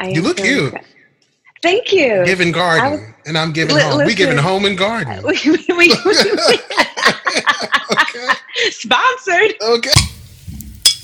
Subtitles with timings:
[0.00, 0.66] I You look so cute.
[0.72, 0.86] excited.
[1.62, 2.24] Thank you.
[2.24, 4.06] Giving garden, was- and I'm giving Li- home.
[4.06, 5.22] We giving home and garden.
[5.24, 6.56] We- we- we- okay.
[8.70, 9.54] Sponsored.
[9.60, 9.90] Okay.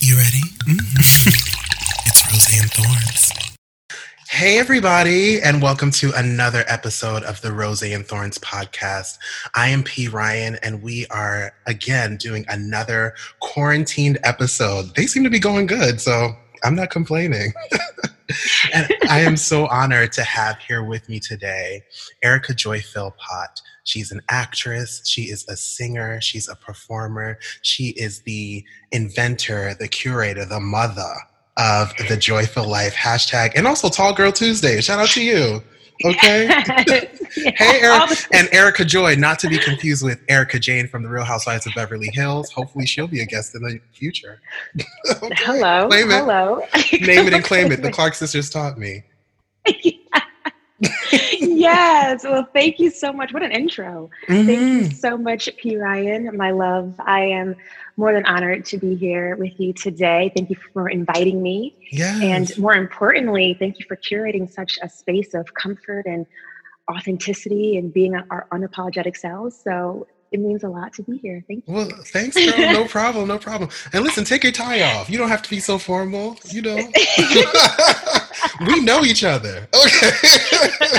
[0.01, 0.41] You ready?
[0.67, 0.99] Mm-hmm.
[2.07, 3.33] it's Rose and Thorns.
[4.31, 9.19] Hey, everybody, and welcome to another episode of the Rose and Thorns podcast.
[9.55, 10.09] I am P.
[10.09, 14.95] Ryan, and we are again doing another quarantined episode.
[14.95, 17.53] They seem to be going good, so I'm not complaining.
[18.73, 21.83] and I am so honored to have here with me today
[22.23, 23.61] Erica Joy Philpott.
[23.85, 29.87] She's an actress, she is a singer, she's a performer, she is the inventor, the
[29.87, 31.15] curator, the mother
[31.57, 34.81] of the Joyful Life hashtag, and also Tall Girl Tuesday.
[34.81, 35.63] Shout out to you.
[36.05, 36.47] Okay.
[37.37, 41.03] Hey, All Eric, the- and Erica Joy, not to be confused with Erika Jayne from
[41.03, 42.51] The Real Housewives of Beverly Hills.
[42.53, 44.41] Hopefully, she'll be a guest in the future.
[45.23, 45.35] Okay.
[45.45, 45.89] Hello.
[45.89, 46.15] Claim it.
[46.15, 46.63] Hello.
[46.93, 47.83] Name it and claim it.
[47.83, 49.05] The Clark sisters taught me.
[51.13, 52.25] Yes.
[52.25, 53.33] Well, thank you so much.
[53.33, 54.11] What an intro.
[54.29, 54.93] Thank you Mhm.
[54.95, 55.77] so much, P.
[55.77, 56.95] Ryan, my love.
[57.01, 57.57] I am
[57.97, 60.33] more than honored to be here with you today.
[60.37, 61.77] Thank you for inviting me.
[61.93, 62.23] Yes.
[62.23, 66.27] And more importantly, thank you for curating such a space of comfort and
[66.91, 69.61] authenticity and being our unapologetic selves.
[69.63, 71.45] So it means a lot to be here.
[71.47, 71.75] Thank you.
[71.75, 72.73] Well, thanks, girl.
[72.73, 73.29] No problem.
[73.29, 73.71] No problem.
[73.93, 75.09] And listen, take your tie off.
[75.09, 76.37] You don't have to be so formal.
[76.51, 76.77] You know.
[78.67, 79.69] we know each other.
[79.75, 80.11] Okay.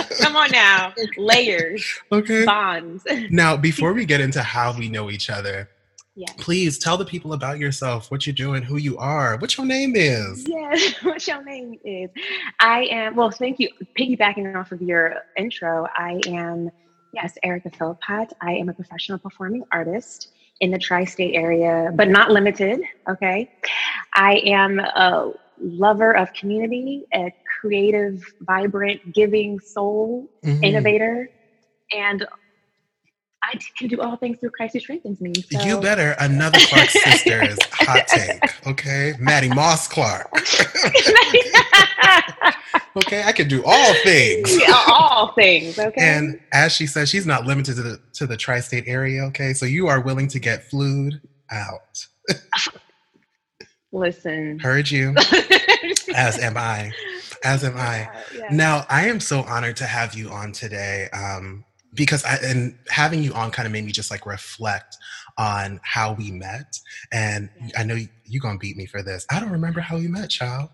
[0.21, 0.93] Come on now.
[1.17, 2.45] Layers, okay.
[2.45, 3.03] bonds.
[3.29, 5.69] Now, before we get into how we know each other,
[6.17, 6.33] Yes.
[6.39, 9.93] please tell the people about yourself, what you're doing, who you are, what your name
[9.95, 10.47] is.
[10.47, 12.09] Yes, what your name is.
[12.59, 13.69] I am, well, thank you.
[13.95, 16.71] Piggybacking off of your intro, I am,
[17.13, 18.33] yes, Erica Philpott.
[18.41, 22.81] I am a professional performing artist in the tri state area, but not limited.
[23.09, 23.51] Okay.
[24.13, 30.63] I am a lover of community, a creative, vibrant, giving soul, Mhm.
[30.63, 31.29] innovator,
[31.91, 32.27] and
[33.43, 35.33] I can do all things through Christ who strengthens me.
[35.35, 35.63] So.
[35.63, 39.13] You better another Clark sisters hot take, okay?
[39.19, 40.27] Mattie Moss Clark.
[42.97, 44.57] okay, I can do all things.
[44.59, 46.01] Yeah, all things, okay?
[46.01, 49.23] And as she says, she's not limited to the to the tri-state area.
[49.25, 52.05] Okay, so you are willing to get flued out.
[53.91, 54.59] Listen.
[54.59, 55.15] Heard you.
[56.15, 56.91] As am I.
[57.43, 58.09] As am I.
[58.35, 58.47] Yeah.
[58.51, 61.63] Now, I am so honored to have you on today um,
[61.93, 64.97] because I and having you on kind of made me just like reflect
[65.37, 66.79] on how we met.
[67.11, 69.25] And I know you're gonna beat me for this.
[69.31, 70.69] I don't remember how we met, child.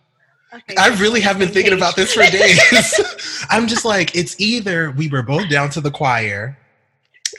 [0.56, 0.76] Okay.
[0.78, 3.46] I really have been thinking about this for days.
[3.50, 6.58] I'm just like, it's either we were both down to the choir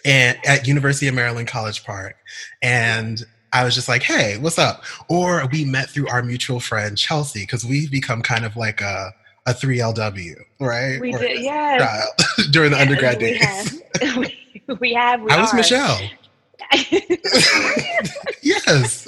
[0.05, 2.17] and at University of Maryland College Park,
[2.63, 4.83] and I was just like, hey, what's up?
[5.09, 9.13] Or we met through our mutual friend Chelsea, because we've become kind of like a
[9.47, 10.99] a 3LW, right?
[11.01, 12.09] We Or did, child
[12.51, 13.83] during the Yes, undergrad we days.
[14.01, 14.17] Have.
[14.17, 14.37] we,
[14.81, 15.21] we have.
[15.23, 15.57] We I was are.
[15.57, 16.01] Michelle.
[18.43, 19.07] yes.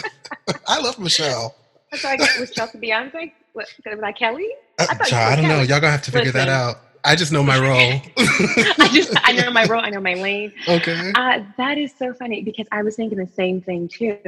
[0.68, 1.54] I love Michelle.
[1.92, 3.32] I thought it was Chelsea Beyonce.
[3.52, 4.48] What, was I Kelly?
[4.78, 5.62] Uh, I thought child, I don't know.
[5.62, 6.76] Y'all gonna have to figure that out.
[7.04, 7.78] I just know my role.
[8.18, 9.80] I just I know my role.
[9.82, 10.52] I know my lane.
[10.66, 11.12] okay.
[11.14, 14.18] Uh, that is so funny because I was thinking the same thing too.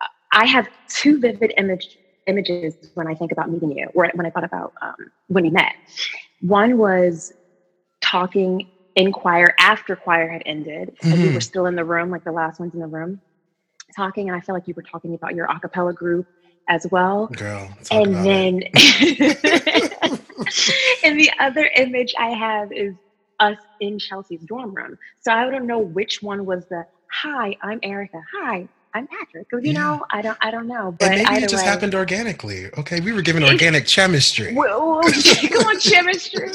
[0.00, 4.26] Uh, I have two vivid image images when I think about meeting you, or when
[4.26, 4.94] I thought about um,
[5.28, 5.74] when we met.
[6.40, 7.32] One was
[8.00, 8.66] talking
[8.96, 11.34] in choir after choir had ended, and we Mhm.
[11.34, 13.20] were still in the room, like the last ones in the room,
[13.94, 14.28] talking.
[14.28, 16.26] And I felt like you were talking about your a cappella group
[16.68, 17.26] as well.
[17.28, 18.62] Girl, and then
[21.04, 22.94] and the other image I have is
[23.40, 24.96] us in Chelsea's dorm room.
[25.20, 28.20] So I don't know which one was the hi, I'm Erica.
[28.42, 29.46] Hi, I'm Patrick.
[29.52, 29.74] You Yeah.
[29.74, 30.94] know, I don't I don't know.
[30.98, 32.66] But And maybe it just way, happened organically.
[32.78, 34.54] Okay, we were given organic chemistry.
[34.54, 36.50] Come on, chemistry.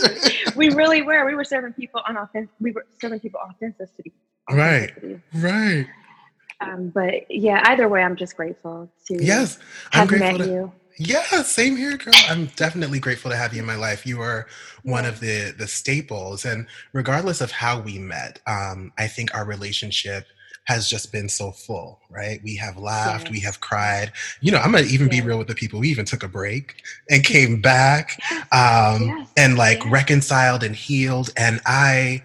[0.56, 1.26] We really were.
[1.26, 2.50] We were serving people on authentic.
[2.60, 4.14] We were serving people authenticity.
[4.52, 4.92] Right.
[5.36, 5.88] right.
[6.64, 9.60] Um, but yeah, either way, I'm just grateful to Yes,
[9.94, 10.52] I'm have grateful met to.
[10.52, 10.74] you.
[10.98, 12.24] Yeah, same here, girl.
[12.28, 14.06] I'm definitely grateful to have you in my life.
[14.06, 14.48] You are
[14.84, 19.46] one of the the staples, and regardless of how we met, um, I think our
[19.46, 20.26] relationship
[20.68, 22.40] has just been so full, right?
[22.44, 24.14] We have laughed, we have cried.
[24.42, 25.82] You know, I'm gonna even be real with the people.
[25.82, 26.76] We even took a break
[27.10, 28.20] and came back,
[28.54, 29.30] um, Yes.
[29.38, 29.92] and like Yes.
[29.92, 31.32] reconciled and healed.
[31.38, 32.24] And I,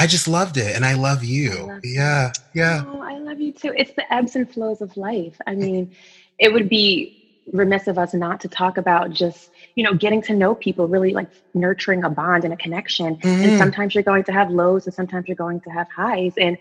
[0.00, 1.50] I just loved it, and I love I you.
[1.66, 1.92] love you.
[1.94, 2.84] yeah, yeah.
[2.86, 3.74] Oh, I love you too.
[3.76, 5.38] It's the ebbs and flows of life.
[5.46, 5.94] I mean,
[6.38, 7.16] it would be
[7.52, 11.12] remiss of us not to talk about just, you know, getting to know people, really
[11.12, 13.16] like nurturing a bond and a connection.
[13.16, 13.44] Mhm.
[13.44, 16.32] And sometimes you're going to have lows and sometimes you're going to have highs.
[16.38, 16.56] And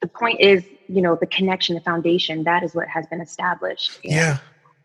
[0.00, 3.98] the point is, you know, the connection, the foundation, that is what has been established.
[4.04, 4.38] And Yeah.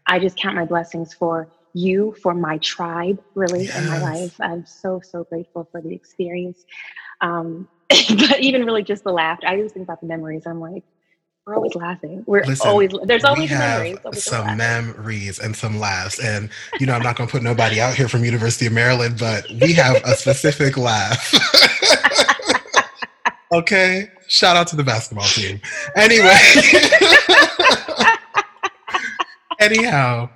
[0.07, 3.77] I just count my blessings for you for my tribe, really, yes.
[3.77, 4.35] in my life.
[4.39, 6.65] I'm so, so grateful for the experience.
[7.21, 10.45] Um, but even really just the laughter, I always think about the memories.
[10.45, 10.83] I'm like,
[11.47, 12.23] we're always laughing.
[12.27, 13.97] We're Listen, always there's always memories.
[14.03, 16.19] Always some memories and some laughs.
[16.19, 19.45] And you know, I'm not gonna put nobody out here from University of Maryland, but
[19.61, 21.33] we have a specific laugh.
[23.53, 24.09] okay.
[24.27, 25.61] Shout out to the basketball team.
[25.95, 26.35] Anyway.
[29.59, 30.29] Anyhow,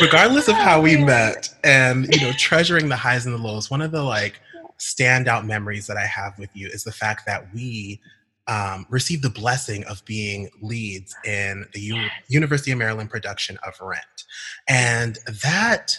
[0.00, 3.82] regardless of how we met and you know, treasuring the highs and the lows, one
[3.82, 4.40] of the like
[4.78, 8.00] standout memories that I have with you is the fact that we
[8.46, 13.74] um, received the blessing of being leads in the U- University of Maryland production of
[13.80, 14.24] Rent.
[14.68, 15.98] And that,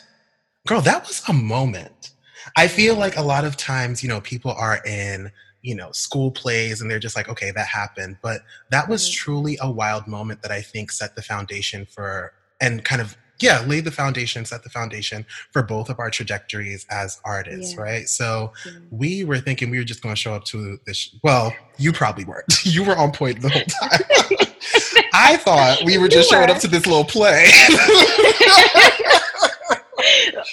[0.66, 2.12] girl, that was a moment.
[2.56, 5.32] I feel like a lot of times, you know, people are in,
[5.62, 8.18] you know, school plays and they're just like, okay, that happened.
[8.22, 8.42] But
[8.72, 12.32] that was truly a wild moment that I think set the foundation for
[12.62, 16.86] and kind of yeah, laid the foundation, set the foundation for both of our trajectories
[16.90, 17.82] as artists, yeah.
[17.82, 18.10] right?
[18.10, 18.72] So yeah.
[18.90, 21.16] we were thinking we were just going to show up to this.
[21.24, 22.54] Well, you probably weren't.
[22.66, 24.00] you were on point the whole time.
[25.14, 27.48] I thought we were just showing up to this little play.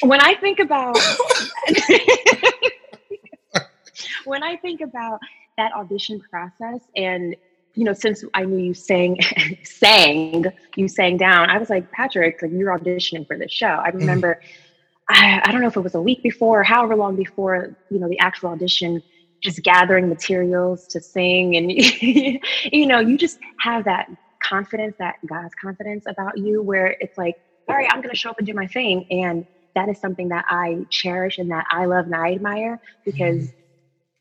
[0.03, 0.99] when I think about
[4.25, 5.21] when I think about
[5.57, 7.37] that audition process and
[7.75, 9.19] you know, since I knew you sang,
[9.65, 13.67] sang, you sang down, I was like, Patrick, like you're auditioning for this show.
[13.67, 13.99] I mm-hmm.
[13.99, 14.41] remember.
[15.09, 17.99] I, I don't know if it was a week before, or however long before, you
[17.99, 19.03] know, the actual audition,
[19.43, 21.57] just gathering materials to sing.
[21.57, 21.71] And,
[22.73, 24.09] you know, you just have that
[24.43, 27.37] confidence, that God's confidence about you, where it's like,
[27.69, 29.07] all right, I'm going to show up and do my thing.
[29.11, 33.49] And that is something that I cherish and that I love and I admire because
[33.49, 33.53] mm.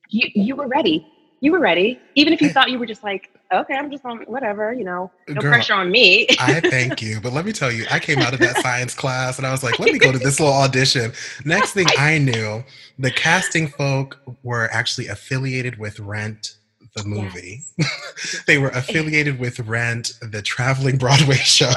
[0.09, 1.07] you, you were ready
[1.43, 4.19] you were ready, even if you thought you were just like, okay, I'm just on
[4.27, 6.25] whatever, you know, no Girl, pressure on me.
[6.39, 7.19] I thank you.
[7.19, 9.61] But let me tell you, I came out of that science class and I was
[9.61, 11.11] like, let me go to this little audition.
[11.43, 12.63] Next thing I knew,
[12.97, 16.55] the casting folk were actually affiliated with Rent
[16.95, 17.61] the movie.
[17.77, 18.43] Yes.
[18.47, 21.73] they were affiliated with Rent, the traveling Broadway show.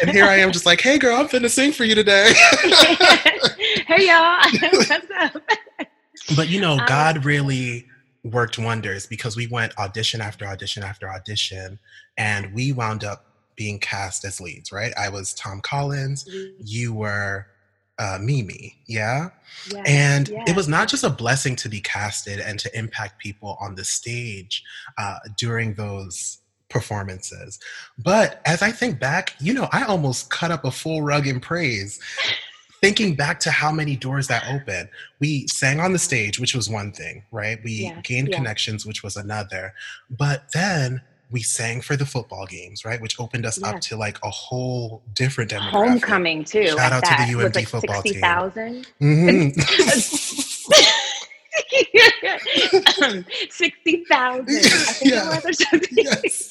[0.00, 2.32] and here I am just like, hey girl, I'm finna sing for you today.
[3.88, 4.40] hey y'all.
[4.72, 5.42] What's up?
[6.34, 7.86] But you know, um, God really
[8.32, 11.78] worked wonders because we went audition after audition after audition
[12.16, 13.26] and we wound up
[13.56, 14.92] being cast as leads, right?
[14.98, 16.54] I was Tom Collins, mm-hmm.
[16.58, 17.46] you were
[17.98, 19.30] uh, Mimi, yeah?
[19.72, 20.44] Yes, and yes.
[20.48, 23.84] it was not just a blessing to be casted and to impact people on the
[23.84, 24.62] stage
[24.98, 26.38] uh, during those
[26.68, 27.58] performances.
[27.96, 31.40] But as I think back, you know, I almost cut up a full rug in
[31.40, 32.00] praise
[32.80, 34.88] thinking back to how many doors that opened,
[35.18, 37.58] we sang on the stage, which was one thing, right?
[37.64, 38.36] We yeah, gained yeah.
[38.36, 39.74] connections, which was another.
[40.10, 43.00] But then we sang for the football games, right?
[43.00, 43.70] Which opened us yeah.
[43.70, 45.70] up to like a whole different demographic.
[45.70, 46.68] Homecoming too.
[46.68, 47.26] Shout out that.
[47.26, 48.20] to the UMD like football 60, team.
[48.20, 48.86] 60,000.
[49.00, 49.60] Mm-hmm.
[53.04, 54.44] um, 60,000.
[54.48, 55.24] I think yeah.
[55.24, 55.88] it was or something.
[55.92, 56.48] Yes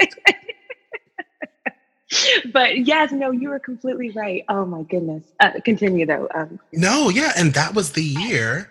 [2.53, 4.43] but yes, no, you were completely right.
[4.49, 5.23] Oh my goodness.
[5.39, 6.27] Uh, continue though.
[6.35, 8.69] Um, no, yeah, and that was the year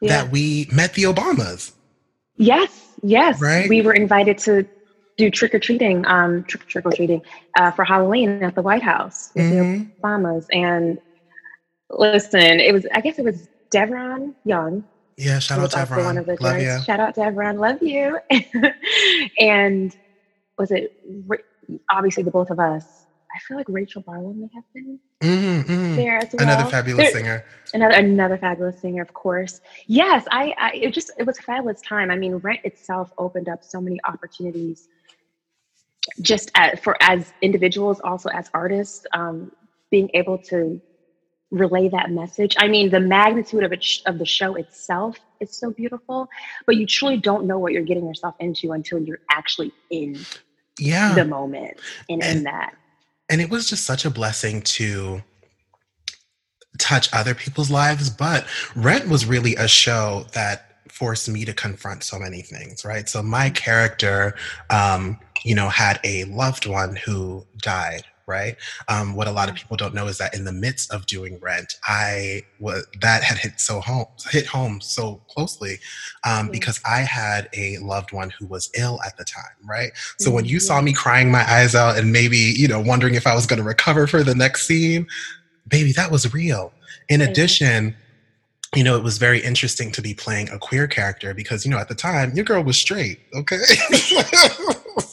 [0.00, 0.22] yeah.
[0.22, 1.72] that we met the Obamas.
[2.36, 3.40] Yes, yes.
[3.40, 3.68] Right.
[3.68, 4.66] We were invited to
[5.16, 7.22] do trick or treating, um, trick trick or treating
[7.56, 9.84] uh, for Halloween at the White House with mm-hmm.
[9.84, 10.46] the Obamas.
[10.52, 10.98] And
[11.90, 14.84] listen, it was I guess it was Devron Young.
[15.16, 16.04] Yeah, shout out Devron.
[16.04, 16.80] One of the Love you.
[16.84, 17.60] Shout out to Devron.
[17.60, 18.18] Love you.
[19.38, 19.96] and
[20.58, 21.00] was it
[21.90, 23.06] obviously the both of us.
[23.34, 25.96] I feel like Rachel Barlow may have been mm-hmm, mm-hmm.
[25.96, 26.42] there as well.
[26.42, 27.44] Another fabulous there, singer.
[27.72, 29.60] Another another fabulous singer, of course.
[29.88, 32.12] Yes, I, I it just it was a fabulous time.
[32.12, 34.86] I mean, Rent itself opened up so many opportunities,
[36.20, 39.50] just as, for as individuals, also as artists, um,
[39.90, 40.80] being able to
[41.50, 42.54] relay that message.
[42.58, 46.28] I mean, the magnitude of it of the show itself is so beautiful,
[46.66, 50.18] but you truly don't know what you're getting yourself into until you're actually in
[50.78, 51.14] yeah.
[51.14, 51.78] the moment
[52.08, 52.74] and, and in that.
[53.30, 55.22] and it was just such a blessing to
[56.78, 62.02] touch other people's lives but rent was really a show that forced me to confront
[62.02, 63.08] so many things right?
[63.08, 64.34] So my character
[64.70, 68.56] um you know had a loved one who died right?
[68.88, 71.38] Um, what a lot of people don't know is that in the midst of doing
[71.40, 75.78] Rent, I was that had hit so home, hit home so closely
[76.24, 79.92] um, because I had a loved one who was ill at the time, right?
[80.18, 83.26] So when you saw me crying my eyes out and maybe you know wondering if
[83.26, 85.06] I was going to recover for the next scene,
[85.68, 86.72] baby, that was real.
[87.08, 87.94] In addition
[88.74, 91.78] you know, it was very interesting to be playing a queer character because, you know,
[91.78, 93.62] at the time, your girl was straight, okay?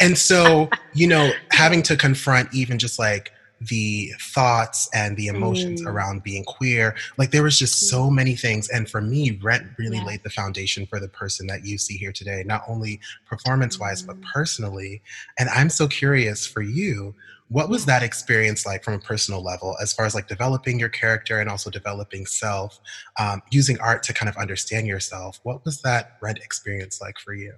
[0.00, 5.82] And so, you know, having to confront even just like the thoughts and the emotions
[5.82, 5.86] Mm.
[5.86, 6.94] around being queer.
[7.16, 8.68] Like there was just so many things.
[8.68, 10.04] And for me, Rent really Yeah.
[10.06, 14.02] laid the foundation for the person that you see here today, not only performance wise,
[14.02, 14.22] but Mm.
[14.32, 15.02] personally.
[15.38, 17.16] And I'm so curious for you,
[17.48, 20.90] what was that experience like from a personal level as far as like developing your
[20.90, 22.78] character and also developing self,
[23.18, 25.40] um, using art to kind of understand yourself?
[25.42, 27.54] What was that Rent experience like for you?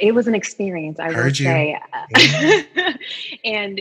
[0.00, 1.46] It was an experience, I Heard would you.
[1.46, 1.78] say.
[2.14, 2.98] Mhm.
[3.44, 3.80] and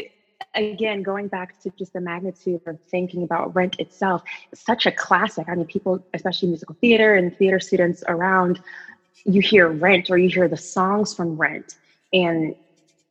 [0.56, 4.92] again, going back to just the magnitude of thinking about Rent itself, it's such a
[4.92, 5.48] classic.
[5.50, 8.60] I mean, people, especially musical theater and theater students around,
[9.26, 11.76] you hear Rent or you hear the songs from Rent,
[12.14, 12.56] and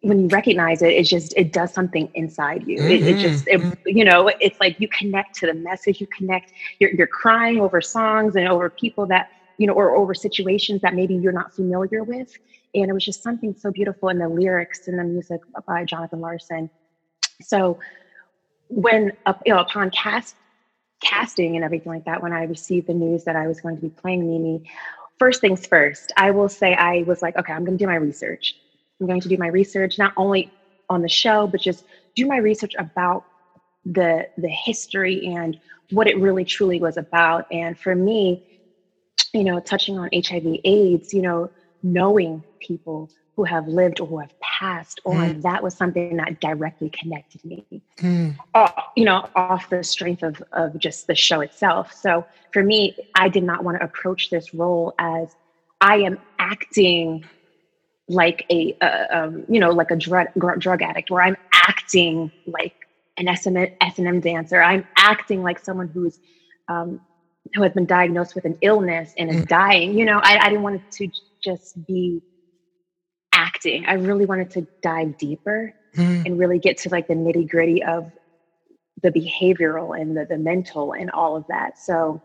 [0.01, 2.81] when you recognize it, it just it does something inside you.
[2.81, 6.01] It, it just it, you know, it's like you connect to the message.
[6.01, 6.53] You connect.
[6.79, 9.29] You're you're crying over songs and over people that
[9.59, 12.33] you know, or over situations that maybe you're not familiar with.
[12.75, 16.21] And it was just something so beautiful in the lyrics and the music by Jonathan
[16.21, 16.71] Larson.
[17.43, 17.79] So
[18.69, 20.35] when up, you know, upon cast
[21.03, 23.83] casting and everything like that, when I received the news that I was going to
[23.83, 24.69] be playing Mimi,
[25.19, 27.97] first things first, I will say I was like, okay, I'm going to do my
[27.97, 28.57] research.
[29.01, 30.51] I'm going to do my research not only
[30.91, 31.85] on the show, but just
[32.15, 33.25] do my research about
[33.85, 35.59] the the history and
[35.91, 37.47] what it really truly was about.
[37.51, 38.45] And for me,
[39.33, 41.51] you know, touching on HIV/AIDS, you know,
[41.83, 46.91] knowing people who have lived or who have passed on, that was something that directly
[46.91, 47.65] connected me
[47.99, 51.93] Mm, uh, you know, off the strength of, of just the show itself.
[51.93, 55.35] So for me, I did not want to approach this role as
[55.81, 57.25] I am acting
[58.09, 62.75] like a, uh, um, you know, like a drug, drug addict, where I'm acting like
[63.17, 64.63] an S&M, S&M dancer.
[64.63, 66.19] I'm acting like someone who's,
[66.69, 67.01] um,
[67.55, 69.49] who has been diagnosed with an illness and is Mm.
[69.49, 69.99] dying.
[69.99, 71.11] You know, I, I didn't want it to
[71.43, 72.23] just be
[73.39, 73.87] acting.
[73.87, 77.83] I really wanted to dive deeper mm, and really get to like the nitty gritty
[77.85, 78.11] of
[79.01, 81.79] the behavioral and the, the mental and all of that.
[81.79, 82.21] So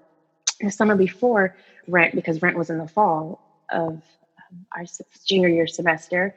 [0.59, 1.55] the summer before
[1.87, 3.39] Rent, because Rent was in the fall
[3.71, 4.85] of um, our
[5.25, 6.35] junior year semester,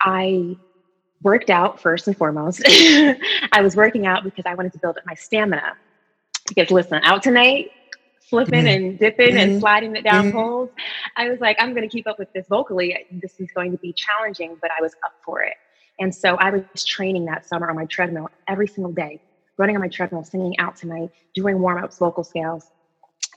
[0.00, 0.56] I
[1.22, 2.62] worked out first and foremost.
[2.68, 5.74] I was working out because I wanted to build up my stamina.
[6.46, 7.70] Because listen, out tonight,
[8.28, 8.76] flipping Mhm.
[8.76, 10.32] and dipping and sliding it down Mhm.
[10.32, 10.70] poles,
[11.16, 13.06] I was like, I'm going to keep up with this vocally.
[13.10, 15.54] This is going to be challenging, but I was up for it.
[15.98, 19.20] And so I was training that summer on my treadmill every single day,
[19.58, 22.70] running on my treadmill, singing out tonight, doing warm ups, vocal scales.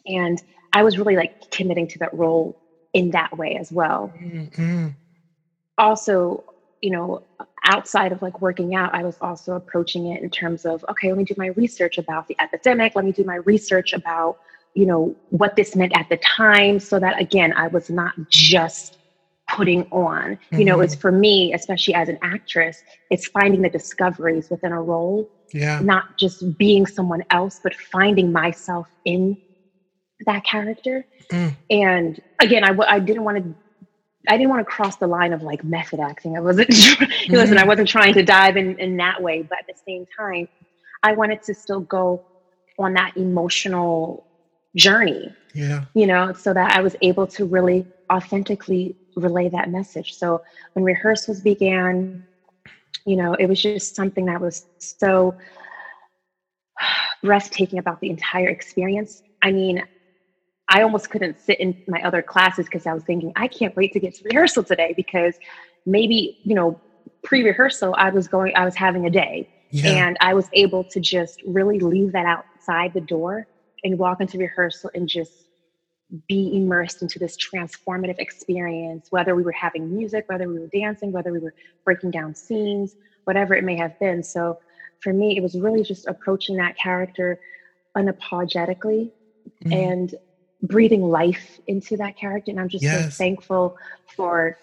[0.05, 0.41] And
[0.74, 2.58] I was really like committing to that role
[2.93, 4.12] in that way as well.
[5.77, 6.43] Also,
[6.81, 7.24] you know,
[7.63, 11.17] outside of like working out, I was also approaching it in terms of, okay, let
[11.17, 12.96] me do my research about the epidemic.
[12.96, 14.38] Let me do my research about,
[14.76, 18.98] you know, what this meant at the time so that again, I was not just
[19.50, 20.38] putting on.
[20.52, 24.82] You know, it's for me, especially as an actress, it's finding the discoveries within a
[24.82, 25.80] role Yeah.
[25.82, 29.38] not just being someone else, but finding myself in
[30.26, 31.06] that character.
[31.32, 31.56] Mm.
[31.70, 33.56] And again, I, w- I didn't want to.
[34.28, 36.38] I didn't want to cross the line of like method acting.
[36.38, 36.70] I wasn't.
[37.30, 40.48] Listen, I wasn't trying to dive in in that way, but at the same time,
[41.04, 42.24] I wanted to still go
[42.78, 44.26] on that emotional
[44.76, 45.86] journey Yeah.
[45.96, 50.14] you know, so that I was able to really authentically relay that message.
[50.14, 50.42] So
[50.74, 52.26] when rehearsals began,
[53.06, 55.36] you know, it was just something that was so
[57.24, 59.22] breathtaking about the entire experience.
[59.42, 59.84] I mean,
[60.70, 63.92] I almost couldn't sit in my other classes because I was thinking, I can't wait
[63.94, 65.36] to get to rehearsal today because
[65.86, 66.80] maybe, you know,
[67.24, 69.92] pre rehearsal, I was going, I was having a day Yeah.
[69.92, 73.48] and I was able to just really leave that outside the door
[73.84, 75.32] and walk into rehearsal and just
[76.28, 81.12] be immersed into this transformative experience, whether we were having music, whether we were dancing,
[81.12, 81.54] whether we were
[81.86, 82.96] breaking down scenes,
[83.26, 84.24] whatever it may have been.
[84.24, 84.60] So
[85.02, 87.40] for me, it was really just approaching that character
[87.96, 89.12] unapologetically
[89.66, 89.74] Mm.
[89.74, 90.16] and
[90.64, 92.52] breathing life into that character.
[92.52, 93.78] And I'm just so thankful
[94.16, 94.58] for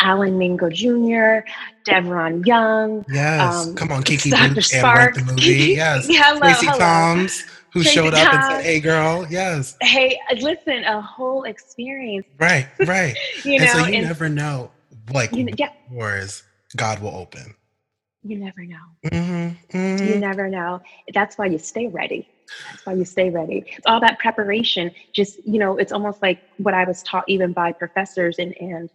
[0.00, 1.44] Alan Mingo Jr.,
[1.86, 3.66] Devron Young, yes.
[3.66, 4.40] um, Come on, Kiki Dr.
[4.44, 5.22] And Rent the Sparks.
[5.26, 5.74] movie.
[5.74, 6.06] Yes.
[6.08, 6.78] hello, Tracie hello.
[6.78, 9.76] Thoms, who Tracie showed up and said, "Hey, girl." Yes.
[9.80, 12.68] Hey, listen, a whole experience, Right.
[12.86, 13.16] Right.
[13.44, 14.70] you know, so you and never know,
[15.12, 16.42] like, you, yeah, doors
[16.76, 17.54] God will open.
[18.22, 18.76] you never know.
[19.06, 20.04] Mm-hmm.
[20.04, 20.80] You never know.
[21.14, 22.28] That's why you stay ready.
[22.70, 23.64] That's why you stay ready.
[23.76, 24.90] It's all that preparation.
[25.12, 28.90] Just you know, it's almost like what I was taught even by professors and and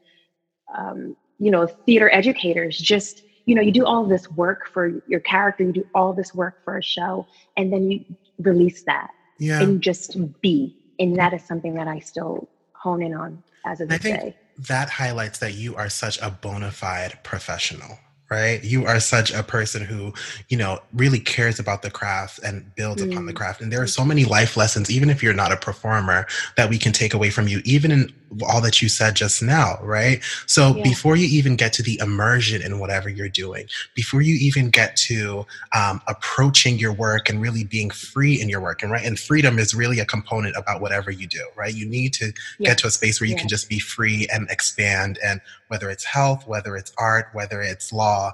[0.75, 2.77] um, you know theater educators.
[2.77, 5.63] Just you know, you do all this work for your character.
[5.63, 7.27] You do all this work for a show,
[7.58, 8.06] and then you
[8.40, 9.62] release that Yeah.
[9.62, 10.78] and just be.
[11.00, 14.36] And that is something that I still hone in on as of I think day.
[14.68, 17.98] that highlights that you are such a bona fide professional.
[18.30, 18.63] right?
[18.63, 20.12] You are such a person who,
[20.50, 23.12] you know, really cares about the craft and builds mm.
[23.12, 23.36] upon the mm.
[23.36, 23.62] craft.
[23.62, 26.25] And there are so many life lessons, even if you're not a performer,
[26.58, 28.12] that we can take away from you, even in
[28.48, 30.22] all that you said just now, right?
[30.46, 30.84] So yeah.
[30.84, 34.96] before you even get to the immersion in whatever you're doing, before you even get
[34.98, 39.20] to um, approaching your work and really being free in your work, and right, and
[39.20, 41.74] freedom is really a component about whatever you do, right?
[41.74, 42.70] You need to yeah.
[42.70, 43.40] get to a space where you yeah.
[43.40, 47.92] can just be free and expand, and whether it's health, whether it's art, whether it's
[47.92, 48.34] law,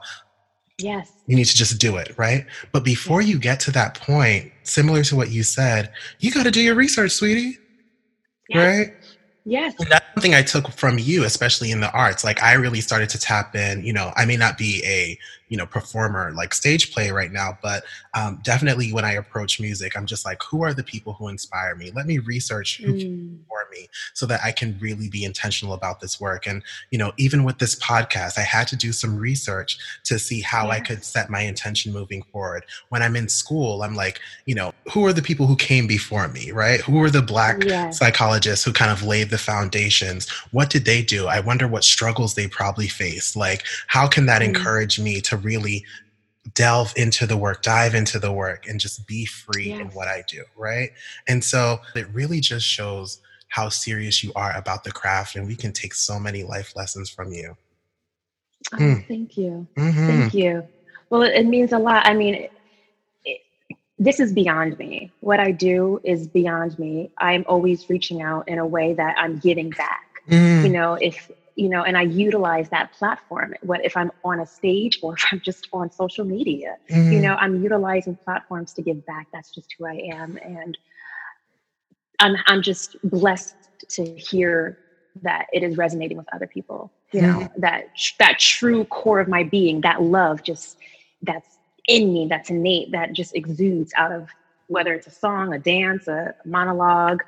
[0.79, 1.11] Yes.
[1.27, 2.45] You need to just do it, right?
[2.71, 6.51] But before you get to that point, similar to what you said, you got to
[6.51, 7.57] do your research, sweetie.
[8.47, 8.77] Yes.
[8.77, 8.93] Right?
[9.45, 9.73] Yes.
[9.79, 12.23] And that's something I took from you, especially in the arts.
[12.23, 15.17] Like I really started to tap in, you know, I may not be a
[15.49, 19.97] you know performer like stage play right now but um, definitely when i approach music
[19.97, 23.37] i'm just like who are the people who inspire me let me research who mm.
[23.47, 27.11] for me so that i can really be intentional about this work and you know
[27.17, 30.75] even with this podcast i had to do some research to see how yes.
[30.75, 34.71] i could set my intention moving forward when i'm in school i'm like you know
[34.93, 37.97] who are the people who came before me right who are the black yes.
[37.97, 42.35] psychologists who kind of laid the foundations what did they do i wonder what struggles
[42.35, 44.45] they probably faced like how can that mm.
[44.45, 45.85] encourage me to really
[46.53, 49.79] delve into the work, dive into the work, and just be free yes.
[49.81, 50.89] in what I do, right?
[51.27, 55.55] And so it really just shows how serious you are about the craft, and we
[55.55, 57.55] can take so many life lessons from you.
[58.73, 59.07] Oh, mm.
[59.07, 59.67] Thank you.
[59.77, 60.07] Mm-hmm.
[60.07, 60.67] Thank you.
[61.09, 62.05] Well, it, it, means a lot.
[62.05, 62.51] I mean, it,
[63.25, 63.41] it,
[63.97, 65.11] this is beyond me.
[65.21, 67.11] What I do is beyond me.
[67.17, 70.21] I'm always reaching out in a way that I'm giving back.
[70.29, 70.63] Mm.
[70.63, 73.53] You know, if you know, and I utilize that platform.
[73.61, 76.77] What if I'm on a stage or if I'm just on social media?
[76.89, 77.11] Mm-hmm.
[77.11, 79.27] You know, I'm utilizing platforms to give back.
[79.33, 80.77] That's just who I am, and
[82.19, 83.55] I'm I'm just blessed
[83.89, 84.77] to hear
[85.21, 86.91] that it is resonating with other people.
[87.11, 87.61] You know, mm-hmm.
[87.61, 87.89] that
[88.19, 90.77] that true core of my being, that love, just
[91.23, 94.29] that's in me, that's innate, that just exudes out of
[94.67, 97.23] whether it's a song, a dance, a monologue.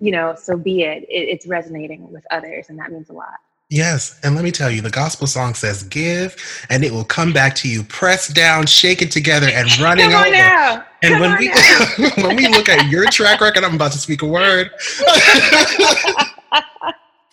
[0.00, 1.04] You know, so be it.
[1.04, 3.38] it it's resonating with others, and that means a lot.
[3.72, 6.36] Yes, and let me tell you, the gospel song says, "Give,
[6.68, 10.26] and it will come back to you, pressed down, shaken together, and running come on
[10.26, 10.84] over." Now.
[11.00, 11.48] And come when we
[12.22, 14.72] when we look at your track record, I'm about to speak a word.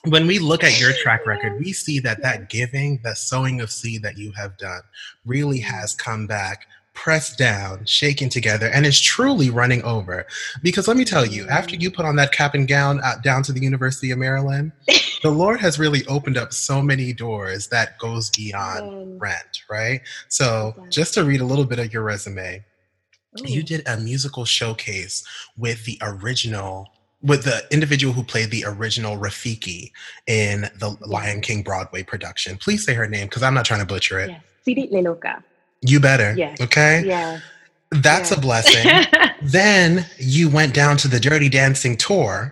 [0.06, 3.70] when we look at your track record, we see that that giving, that sowing of
[3.70, 4.84] seed that you have done,
[5.26, 10.26] really has come back pressed down, shaken together, and is truly running over.
[10.62, 13.44] Because let me tell you, after you put on that cap and gown out down
[13.44, 14.72] to the University of Maryland,
[15.24, 20.02] the Lord has really opened up so many doors that goes beyond rent, right?
[20.28, 22.66] So just to read a little bit of your resume,
[23.40, 23.44] Ooh.
[23.46, 25.24] you did a musical showcase
[25.58, 26.90] with the original
[27.22, 29.92] with the individual who played the original Rafiki
[30.26, 32.58] in the Lion King Broadway production.
[32.58, 34.30] Please say her name because I'm not trying to butcher it.
[34.30, 34.42] Yes.
[34.66, 35.44] Tsidii Le Loka.
[35.82, 36.34] You better.
[36.36, 36.60] Yes.
[36.62, 37.04] Okay.
[37.06, 37.40] Yeah.
[37.92, 38.86] That's a blessing.
[39.42, 42.50] then you went down to the Dirty Dancing tour,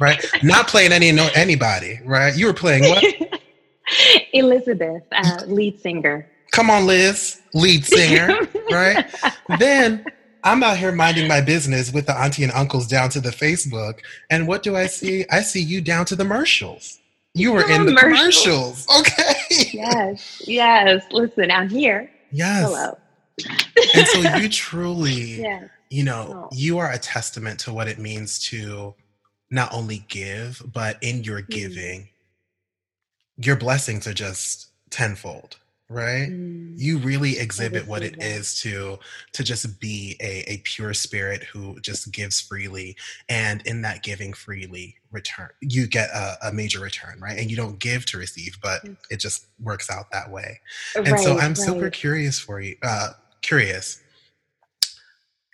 [0.00, 0.24] right?
[0.42, 2.36] Not playing any no anybody, right?
[2.36, 3.04] You were playing what?
[4.32, 6.28] Elizabeth, uh, lead singer.
[6.52, 8.36] Come on, Liz, lead singer,
[8.70, 9.04] right?
[9.58, 10.04] then
[10.42, 14.00] I'm out here minding my business with the auntie and uncles down to the Facebook,
[14.30, 15.24] and what do I see?
[15.30, 16.98] I see you down to the commercials.
[17.34, 18.88] You were in the commercials.
[18.98, 19.34] Okay.
[19.72, 21.04] yes, yes.
[21.12, 22.10] Listen, I'm here.
[22.32, 22.64] Yes.
[22.64, 22.98] Hello.
[23.94, 25.68] and so you truly, yeah.
[25.88, 26.56] you know, oh.
[26.56, 28.94] you are a testament to what it means to
[29.50, 31.48] not only give, but in your mm.
[31.48, 32.08] giving,
[33.36, 35.56] your blessings are just tenfold
[35.90, 36.30] right?
[36.30, 36.72] Mm.
[36.76, 38.24] you really exhibit what it that.
[38.24, 38.96] is to
[39.32, 42.96] to just be a, a pure spirit who just gives freely
[43.28, 47.38] and in that giving freely return you get a, a major return right?
[47.38, 50.60] And you don't give to receive but it just works out that way.
[50.94, 51.56] And right, so i'm right.
[51.56, 53.10] super curious for you uh
[53.42, 54.00] curious.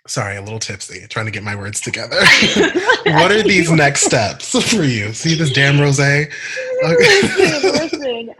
[0.05, 2.17] Sorry a little tipsy trying to get my words together.
[3.07, 5.13] What are these next steps for you?
[5.13, 6.27] See this damn rose okay.
[6.83, 8.35] listen, listen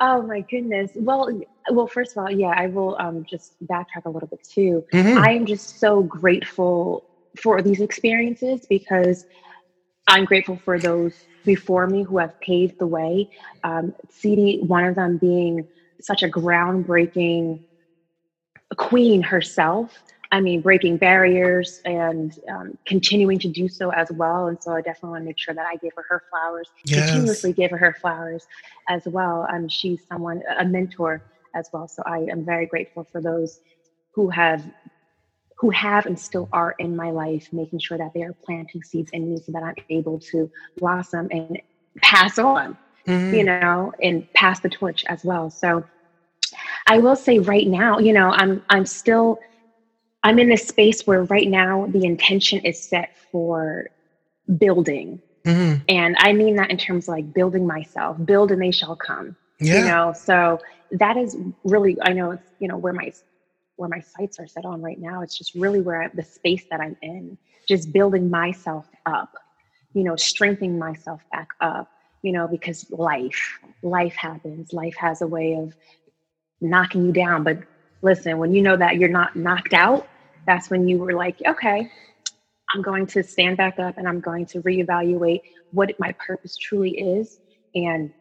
[0.00, 0.92] Oh my goodness.
[0.94, 4.84] Well, well, first of all, yeah, I will um, just backtrack a little bit too.
[4.92, 5.18] Mm-hmm.
[5.18, 7.04] I am just so grateful
[7.36, 9.26] for these experiences because
[10.06, 13.30] I'm grateful for those before me who have paved the way.
[13.64, 15.66] Um, Tsidii, one of them being
[16.00, 17.60] such a groundbreaking
[18.76, 19.98] queen herself
[20.30, 24.48] I mean, breaking barriers and um, continuing to do so as well.
[24.48, 27.10] And so I definitely want to make sure that I give her her flowers, yes.
[27.10, 28.46] continuously give her her flowers
[28.88, 29.46] as well.
[29.50, 31.22] Um, she's someone, a mentor
[31.54, 31.88] as well.
[31.88, 33.60] So I am very grateful for those
[34.12, 34.64] who have
[35.58, 39.10] who have and still are in my life, making sure that they are planting seeds
[39.12, 41.60] in me so that I'm able to blossom and
[42.00, 43.34] pass on, mm-hmm.
[43.34, 45.50] you know, and pass the torch as well.
[45.50, 45.84] So
[46.86, 49.40] I will say right now, you know, I'm I'm still
[50.22, 53.88] I'm in this space where right now the intention is set for
[54.58, 55.20] building.
[55.44, 55.82] Mm-hmm.
[55.88, 59.36] And I mean that in terms of like building myself, build and they shall come.
[59.60, 59.78] Yeah.
[59.78, 60.60] You know, so
[60.92, 63.12] that is really I know it's, you know, where my
[63.78, 65.22] where my sights are set on right now.
[65.22, 69.36] It's just really where I, the space that I'm in, just building myself up,
[69.94, 71.88] you know, strengthening myself back up,
[72.22, 74.72] you know, because life, life happens.
[74.72, 75.76] Life has a way of
[76.60, 77.44] knocking you down.
[77.44, 77.58] But
[78.02, 80.08] listen, when you know that you're not knocked out,
[80.46, 81.90] that's when you were like, okay,
[82.74, 86.90] I'm going to stand back up and I'm going to reevaluate what my purpose truly
[86.98, 87.40] is
[87.74, 88.12] and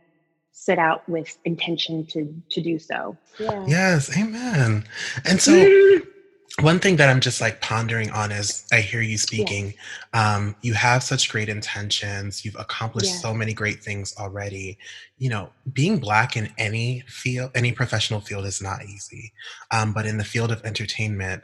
[0.52, 3.18] set out with intention to to do so.
[3.40, 3.66] Yeah.
[3.68, 4.86] Yes, amen.
[5.26, 5.54] And so
[6.62, 9.76] one thing that I'm just like pondering on is I hear you speaking.
[10.14, 12.44] Um, you have such great intentions.
[12.44, 14.80] You've accomplished so many great things already.
[15.20, 19.34] You know, being black in any field, any professional field is not easy.
[19.70, 21.44] Um, but in the field of entertainment,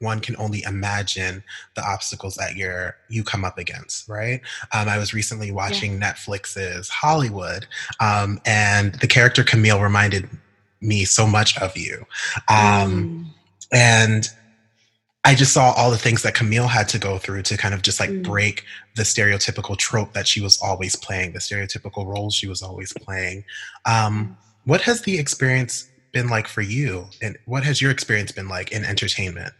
[0.00, 1.42] one can only imagine
[1.74, 4.40] the obstacles that you're you come up against right
[4.72, 6.12] um, i was recently watching yeah.
[6.12, 7.66] netflix's hollywood
[7.98, 10.28] um, and the character camille reminded
[10.80, 12.06] me so much of you
[12.48, 13.37] um, mm.
[13.72, 14.28] And
[15.24, 17.82] I just saw all the things that Camille had to go through to kind of
[17.82, 18.22] just like mm.
[18.22, 18.64] break
[18.96, 23.44] the stereotypical trope that she was always playing, the stereotypical roles she was always playing.
[23.84, 27.06] Um, what has the experience been like for you?
[27.20, 29.52] And what has your experience been like in entertainment?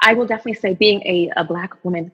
[0.00, 2.12] I will definitely say being a, a black woman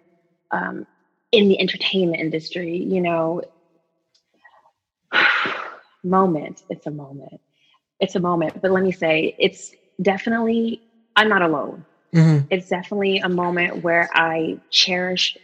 [0.50, 0.86] um,
[1.30, 3.42] in the entertainment industry, you know,
[6.04, 7.40] moment, it's a moment.
[8.00, 8.60] It's a moment.
[8.60, 10.82] But let me say, it's definitely,
[11.16, 11.84] I'm not alone.
[12.14, 12.46] Mm-hmm.
[12.50, 15.36] It's definitely a moment where I cherish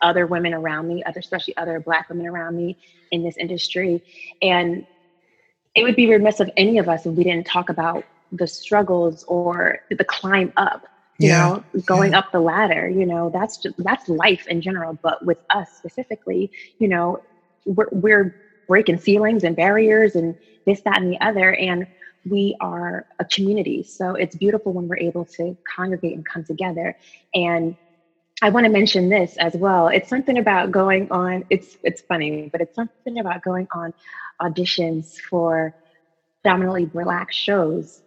[0.00, 2.76] other women around me, other, especially other black women around me
[3.10, 4.02] in this industry.
[4.42, 4.86] And
[5.74, 9.24] it would be remiss of any of us if we didn't talk about the struggles
[9.24, 10.86] or the climb up
[11.18, 11.48] you yeah.
[11.48, 12.18] know going yeah.
[12.18, 16.50] up the ladder you know that's just that's life in general but with us specifically
[16.78, 17.20] you know
[17.66, 18.34] we're, we're
[18.66, 21.86] breaking ceilings and barriers and this that and the other and
[22.24, 23.82] we are a community.
[23.82, 26.96] So it's beautiful when we're able to congregate and come together.
[27.34, 27.76] And
[28.42, 29.88] i want to mention this as well.
[29.88, 33.92] It's something about going on it's it's funny but it's something about going on
[34.40, 35.74] auditions for
[36.44, 38.00] dominantly black shows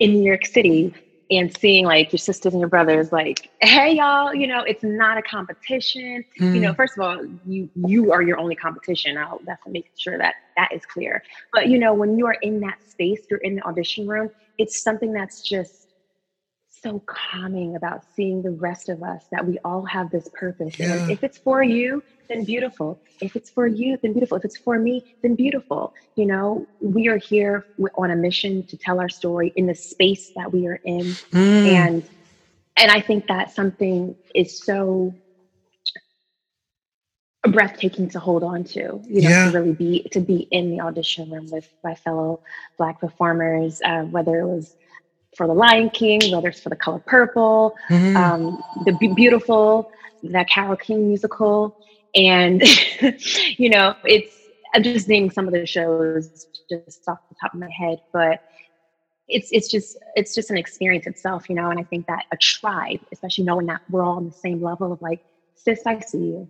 [0.00, 0.94] in new york city
[1.30, 5.16] and seeing like your sisters and your brothers like hey y'all you know it's not
[5.16, 6.54] a competition mm.
[6.54, 6.76] you know mm.
[6.76, 10.70] first of all you you are your only competition i'll definitely make sure that that
[10.72, 14.08] is clear but you know when you are in that space you're in the audition
[14.08, 15.89] room it's something that's just
[16.82, 20.94] so calming about seeing the rest of us that we all have this purpose yeah.
[20.94, 23.00] and if it's for you then beautiful.
[23.20, 24.38] If it's for you, then beautiful.
[24.38, 25.92] If it's for me, then beautiful.
[26.14, 27.66] You know, we are here
[27.96, 31.06] on a mission to tell our story in the space that we are in.
[31.32, 31.66] Mm.
[31.72, 32.08] And
[32.76, 35.12] and I think that something is so
[37.42, 39.50] breathtaking to hold on to, you know, yeah.
[39.50, 42.40] to really be to be in the audition room with my fellow
[42.78, 44.76] black performers, uh, whether it was
[45.40, 48.14] for the Lion King, whether it's for the color purple, mm-hmm.
[48.14, 49.90] um, the beautiful,
[50.22, 51.78] that Carole King musical,
[52.14, 52.62] and,
[53.56, 54.36] you know, it's,
[54.74, 58.42] I'm just naming some of the shows just off the top of my head, but
[59.28, 61.70] it's it's just it's just an experience itself, you know.
[61.70, 64.92] And I think that a tribe, especially knowing that we're all on the same level
[64.92, 65.24] of like,
[65.54, 66.48] sis, I see you,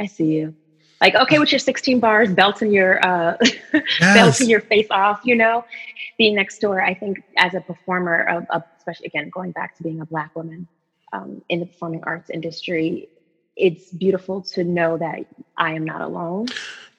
[0.00, 0.54] I see you.
[1.00, 3.36] Like, okay, with your 16 bars, belting your uh,
[3.72, 3.98] yes.
[4.00, 5.64] belting your face off, you know,
[6.18, 6.82] being next door.
[6.82, 10.36] I think as a performer, of, of especially again going back to being a black
[10.36, 10.68] woman
[11.12, 13.08] um, in the performing arts industry,
[13.56, 15.24] it's beautiful to know that
[15.56, 16.48] I am not alone.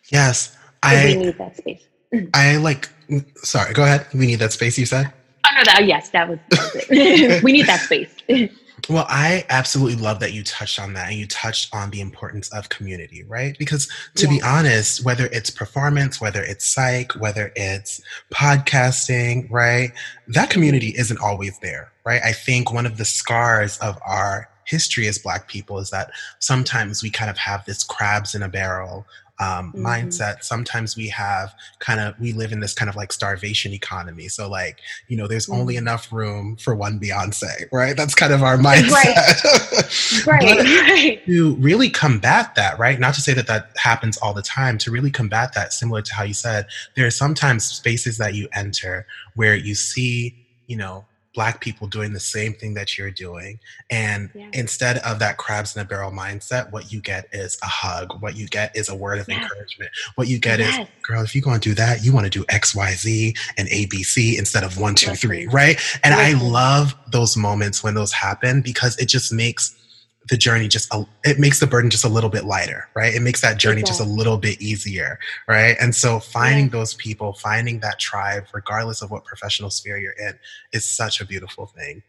[0.10, 0.58] Yes.
[0.84, 1.84] I we need that space.
[2.34, 2.90] I like
[3.38, 4.08] sorry, go ahead.
[4.14, 5.14] We need that space you said?
[5.46, 7.44] Oh no, that yes, that was, that was it.
[7.44, 8.16] we need that space.
[8.90, 12.52] Well, I absolutely love that you touched on that and you touched on the importance
[12.54, 13.56] of community, right?
[13.58, 14.32] Because to yeah.
[14.32, 18.02] be honest, whether it's performance, whether it's psych, whether it's
[18.34, 19.92] podcasting, right?
[20.28, 22.22] That community isn't always there, right?
[22.24, 27.04] I think one of the scars of our history as Black people is that sometimes
[27.04, 29.06] we kind of have this crabs in a barrel
[29.42, 29.86] um, mm-hmm.
[29.86, 30.44] mindset.
[30.44, 34.28] Sometimes we have kind of, we live in this kind of like starvation economy.
[34.28, 35.60] So, like, you know, there's mm-hmm.
[35.60, 37.98] only enough room for one Beyonce, right?
[37.98, 40.28] That's kind of our mindset.
[40.28, 40.28] Right.
[40.28, 40.58] right.
[40.58, 41.26] right.
[41.26, 43.00] To really combat that, right?
[43.00, 46.14] Not to say that that happens all the time, to really combat that, similar to
[46.14, 50.36] how you said, there are sometimes spaces that you enter where you see,
[50.68, 53.58] you know, black people doing the same thing that you're doing
[53.90, 54.50] and yeah.
[54.54, 58.36] instead of that crabs in a barrel mindset what you get is a hug what
[58.36, 59.42] you get is a word of yes.
[59.42, 60.80] encouragement what you get yes.
[60.80, 64.38] is girl if you're going to do that you want to do xyz and abc
[64.38, 68.98] instead of one two three right and i love those moments when those happen because
[68.98, 69.81] it just makes
[70.30, 73.14] the journey just a, it makes the burden just a little bit lighter right?
[73.14, 75.76] It makes that journey just a little bit easier right?
[75.80, 76.72] And so finding yeah.
[76.72, 80.38] those people finding that tribe regardless of what professional sphere you're in
[80.74, 82.04] is such a beautiful thing.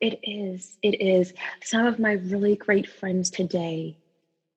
[0.00, 0.78] It is.
[0.82, 1.32] It is.
[1.62, 3.96] Some of my really great friends today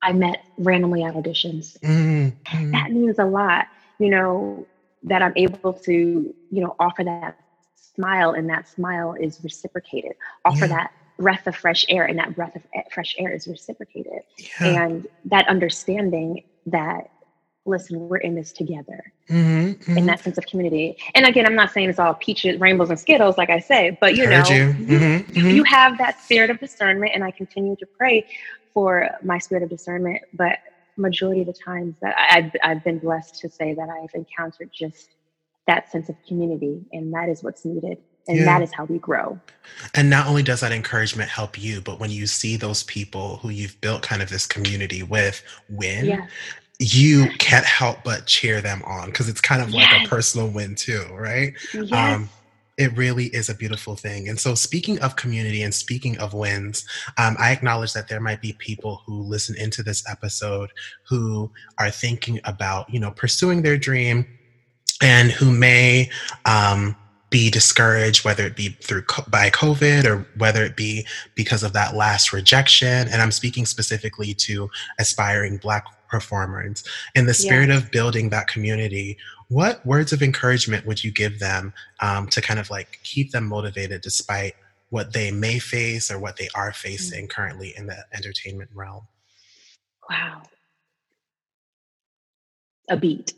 [0.04, 1.80] i met randomly at auditions.
[1.80, 2.72] Mm-hmm.
[2.72, 3.68] that means a lot
[4.00, 4.66] you know
[5.04, 7.38] that i'm able to you know offer that
[7.96, 10.14] smile and that smile is reciprocated.
[10.46, 10.68] Offer yeah.
[10.68, 14.86] that breath of fresh air and that breath of fresh air is reciprocated yeah.
[14.86, 17.10] and that understanding that
[17.66, 19.98] listen we're in this together mm-hmm, mm-hmm.
[19.98, 23.00] in that sense of community and again i'm not saying it's all peaches rainbows and
[23.00, 24.74] skittles like i say but you know you.
[24.74, 25.48] Mm-hmm, you, mm-hmm.
[25.50, 28.26] you have that spirit of discernment and i continue to pray
[28.74, 30.58] for my spirit of discernment but
[30.98, 35.10] majority of the times that I've, I've been blessed to say that i've encountered just
[35.68, 38.46] that sense of community and that is what's needed and yeah.
[38.46, 39.40] that is how we grow
[39.94, 43.50] and not only does that encouragement help you but when you see those people who
[43.50, 46.28] you've built kind of this community with win yeah.
[46.80, 50.06] you can't help but cheer them on because it's kind of like yes.
[50.06, 51.92] a personal win too right yes.
[51.92, 52.30] um,
[52.82, 54.28] it really is a beautiful thing.
[54.28, 56.84] And so, speaking of community and speaking of wins,
[57.20, 60.72] um, I acknowledge that there might be people who listen into this episode
[61.08, 64.26] who are thinking about, you know, pursuing their dream
[65.02, 66.10] and who may
[66.46, 66.96] um,
[67.32, 71.96] be discouraged, whether it be through by COVID or whether it be because of that
[71.96, 73.08] last rejection.
[73.08, 76.84] And I'm speaking specifically to aspiring Black performers.
[77.16, 77.78] In the spirit yeah.
[77.78, 79.18] of building that community,
[79.48, 83.48] what words of encouragement would you give them um, to kind of like keep them
[83.48, 84.54] motivated despite
[84.90, 87.32] what they may face or what they are facing mm-hmm.
[87.32, 89.08] currently in the entertainment realm?
[90.10, 90.44] Wow.
[92.90, 93.34] A beat.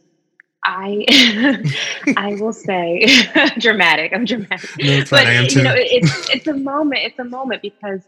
[0.64, 1.06] I
[2.18, 3.06] I will say
[3.60, 4.14] dramatic.
[4.14, 4.70] I'm dramatic.
[4.80, 5.60] No, but I am too.
[5.60, 7.02] you know, it's it's a moment.
[7.04, 8.02] It's a moment because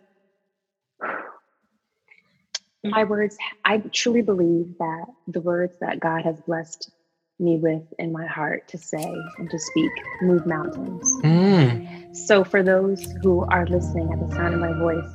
[2.84, 3.38] my words.
[3.63, 6.91] I truly believe that the words that God has blessed
[7.39, 9.91] me with in my heart to say and to speak
[10.22, 11.13] move mountains.
[11.24, 12.15] Mm.
[12.15, 15.12] So for those who are listening at the sound of my voice,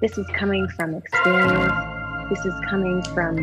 [0.00, 1.89] this is coming from experience
[2.30, 3.36] this is coming from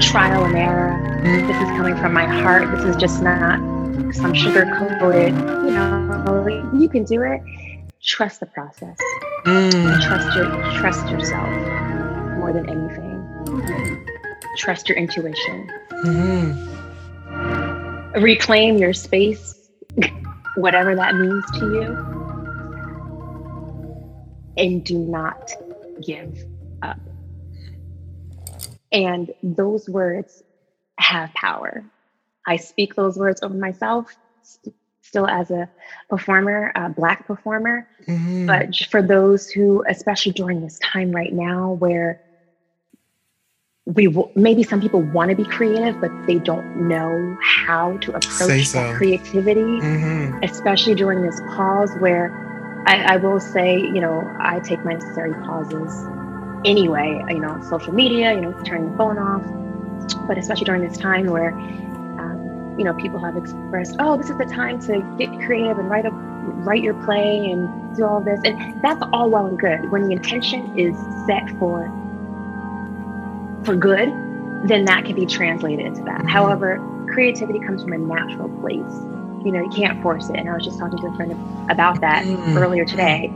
[0.00, 1.20] trial and error.
[1.22, 2.70] This is coming from my heart.
[2.76, 3.58] This is just not
[4.14, 4.64] some sugar
[5.00, 7.40] coated, you know, you can do it.
[8.02, 8.96] Trust the process.
[9.44, 10.00] Mm.
[10.02, 11.48] Trust your trust yourself
[12.38, 14.06] more than anything.
[14.58, 15.70] Trust your intuition.
[16.04, 16.72] Mm-hmm.
[18.22, 19.68] Reclaim your space,
[20.56, 21.96] whatever that means to you.
[24.56, 25.50] And do not
[26.00, 26.44] give
[26.82, 26.98] up.
[28.92, 30.42] And those words
[30.98, 31.84] have power.
[32.46, 35.68] I speak those words over myself, st- still as a
[36.08, 37.88] performer, a Black performer.
[38.06, 38.46] Mm-hmm.
[38.46, 42.20] But for those who, especially during this time right now where
[43.84, 48.10] we w- maybe some people want to be creative, but they don't know how to
[48.12, 48.94] approach so.
[48.94, 50.42] creativity, mm-hmm.
[50.42, 52.32] especially during this pause where
[52.86, 56.04] I, I will say, you know, I take my necessary pauses
[56.64, 59.42] anyway, you know, social media, you know, turning the phone off.
[60.26, 64.38] But especially during this time where, um, you know, people have expressed, oh, this is
[64.38, 68.40] the time to get creative and write a write your play and do all this,
[68.44, 69.90] and that's all well and good.
[69.90, 71.90] When the intention is set for
[73.64, 74.08] for good,
[74.68, 76.20] then that can be translated into that.
[76.20, 76.28] Mm-hmm.
[76.28, 76.78] However,
[77.12, 78.80] creativity comes from a natural place.
[79.44, 80.36] You know, you can't force it.
[80.36, 81.32] And I was just talking to a friend
[81.70, 82.56] about that mm-hmm.
[82.56, 83.30] earlier today.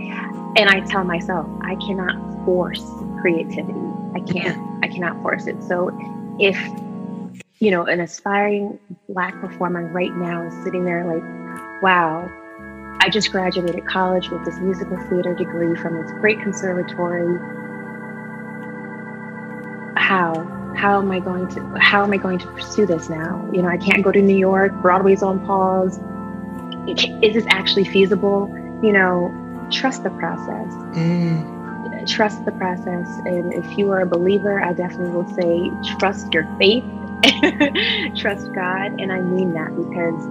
[0.57, 2.85] And I tell myself, I cannot force
[3.21, 3.79] creativity.
[4.15, 5.63] I can't, I cannot force it.
[5.63, 5.91] So
[6.39, 6.57] if,
[7.59, 8.79] you know, an aspiring
[9.09, 12.29] Black performer right now is sitting there like, wow,
[13.03, 17.39] I just graduated college with this musical theater degree from this great conservatory.
[19.97, 20.47] How?
[20.77, 23.49] How am I going to how am I going to pursue this now?
[23.53, 25.99] You know, I can't go to New York, Broadway's on pause.
[26.89, 28.49] Is this actually feasible?
[28.83, 30.73] You know, trust the process.
[30.95, 31.60] Mm
[32.07, 33.09] trust the process.
[33.27, 36.85] And if you are a believer, I definitely will say trust your faith,
[38.17, 39.01] trust God.
[39.01, 40.29] And I mean that because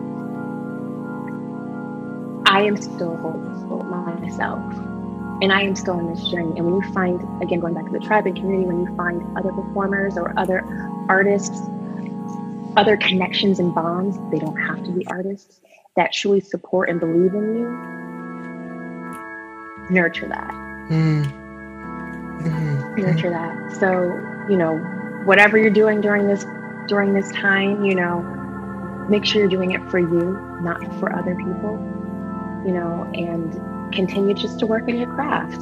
[2.46, 4.60] I am still hopeful myself.
[5.42, 6.58] And I am still on this journey.
[6.58, 9.22] And when you find, again, going back to the tribe and community, when you find
[9.38, 10.66] other performers or other
[11.08, 11.62] artists,
[12.76, 15.62] other connections and bonds, they don't have to be artists,
[15.96, 17.68] that truly support and believe in you,
[19.90, 20.52] nurture that.
[20.90, 21.49] Mm.
[22.40, 23.02] Mm-hmm.
[23.02, 23.78] Nurture that.
[23.80, 24.04] So,
[24.50, 24.78] you know,
[25.26, 26.46] whatever you're doing during this
[26.88, 28.22] during this time, you know,
[29.10, 31.78] make sure you're doing it for you, not for other people.
[32.66, 35.62] You know, and continue just to work on your craft.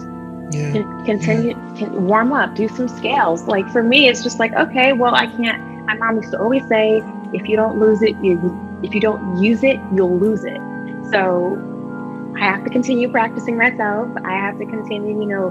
[0.52, 0.72] Yeah.
[1.06, 1.90] Continue yeah.
[1.90, 3.44] warm up, do some scales.
[3.44, 5.86] Like for me, it's just like, okay, well, I can't.
[5.86, 7.02] My mom used to always say,
[7.34, 10.60] if you don't lose it, you if you don't use it, you'll lose it.
[11.12, 11.58] So
[12.36, 14.10] I have to continue practicing myself.
[14.24, 15.50] I have to continue, you know,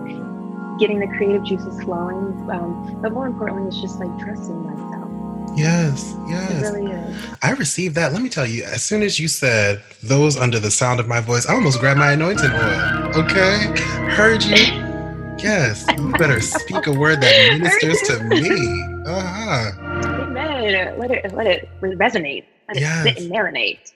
[0.79, 2.49] getting the creative juices flowing.
[2.51, 5.07] Um, but more importantly, it's just like trusting myself.
[5.57, 6.51] Yes, yes.
[6.51, 7.27] It really is.
[7.43, 8.13] I received that.
[8.13, 11.21] Let me tell you, as soon as you said those under the sound of my
[11.21, 13.17] voice, I almost grabbed my anointing oil.
[13.17, 13.73] Okay?
[14.11, 14.57] Heard you.
[15.39, 15.87] Yes.
[15.97, 18.51] You better speak a word that ministers to me.
[19.07, 19.73] Uh-huh.
[20.27, 20.99] Amen.
[20.99, 22.45] Let it let it resonate.
[22.69, 23.07] Let yes.
[23.07, 23.93] it sit and marinate.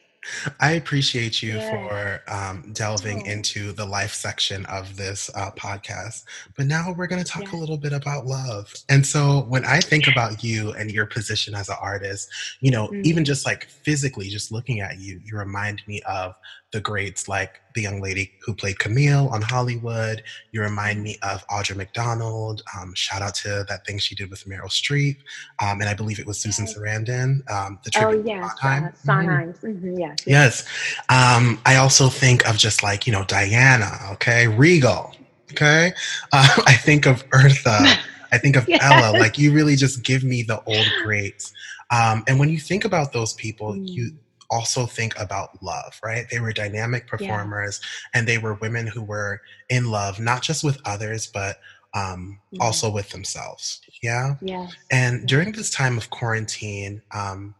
[0.61, 1.70] I appreciate you yeah.
[1.70, 3.30] for um, delving oh.
[3.30, 6.24] into the life section of this uh, podcast.
[6.56, 7.59] But now we're going to talk yeah.
[7.59, 8.72] a little bit about love.
[8.88, 12.28] And so when I think about you and your position as an artist,
[12.61, 13.02] you know, mm-hmm.
[13.04, 16.35] even just like physically, just looking at you, you remind me of
[16.72, 20.22] the greats like the young lady who played Camille on Hollywood.
[20.52, 22.62] You remind me of Audra McDonald.
[22.78, 25.16] Um, shout out to that thing she did with Meryl Streep.
[25.61, 27.48] Um, and I believe it was Susan Sarandon.
[27.50, 28.52] Um, the oh, yes.
[28.61, 28.85] Sondheim.
[28.85, 29.52] Uh, Sondheim.
[29.52, 29.66] Mm-hmm.
[29.66, 30.00] Mm-hmm.
[30.27, 30.27] Yes.
[30.27, 30.64] Yes.
[31.09, 34.46] Um, I also think of just like, you know, Diana, okay?
[34.49, 35.14] Regal,
[35.53, 35.92] okay?
[36.33, 37.96] Uh, I think of Eartha.
[38.33, 38.81] I think of yes.
[38.83, 39.18] Ella.
[39.18, 41.53] Like, you really just give me the old greats.
[41.90, 43.88] Um, and when you think about those people, mm.
[43.88, 44.12] you
[44.51, 46.27] also think about love, right?
[46.31, 48.18] They were dynamic performers yeah.
[48.18, 51.59] and they were women who were in love, not just with others, but
[51.94, 52.61] um, mm-hmm.
[52.61, 53.81] also with themselves.
[54.03, 54.35] Yeah.
[54.40, 54.68] Yeah.
[54.90, 57.55] And during this time of quarantine, um,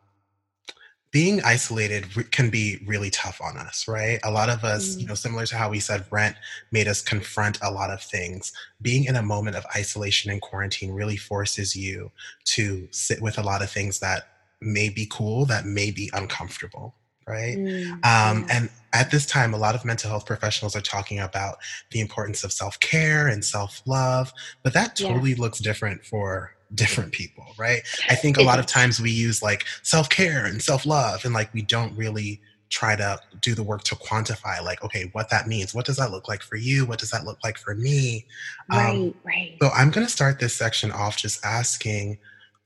[1.13, 4.21] being isolated can be really tough on us, right?
[4.23, 6.37] A lot of us, you know, similar to how we said rent
[6.71, 8.53] made us confront a lot of things.
[8.81, 12.13] Being in a moment of isolation and quarantine really forces you
[12.45, 14.29] to sit with a lot of things that
[14.61, 16.95] may be cool that may be uncomfortable
[17.27, 18.47] right mm, um, yeah.
[18.51, 21.57] and at this time a lot of mental health professionals are talking about
[21.91, 25.37] the importance of self-care and self-love but that totally yeah.
[25.39, 27.83] looks different for different people right?
[28.09, 31.63] I think a lot of times we use like self-care and self-love and like we
[31.63, 35.75] don't really try to do the work to quantify like okay what that means.
[35.75, 36.87] What does that look like for you?
[36.87, 38.27] What does that look like for me?
[38.71, 42.19] Right um, right so i'm going to start this section off just asking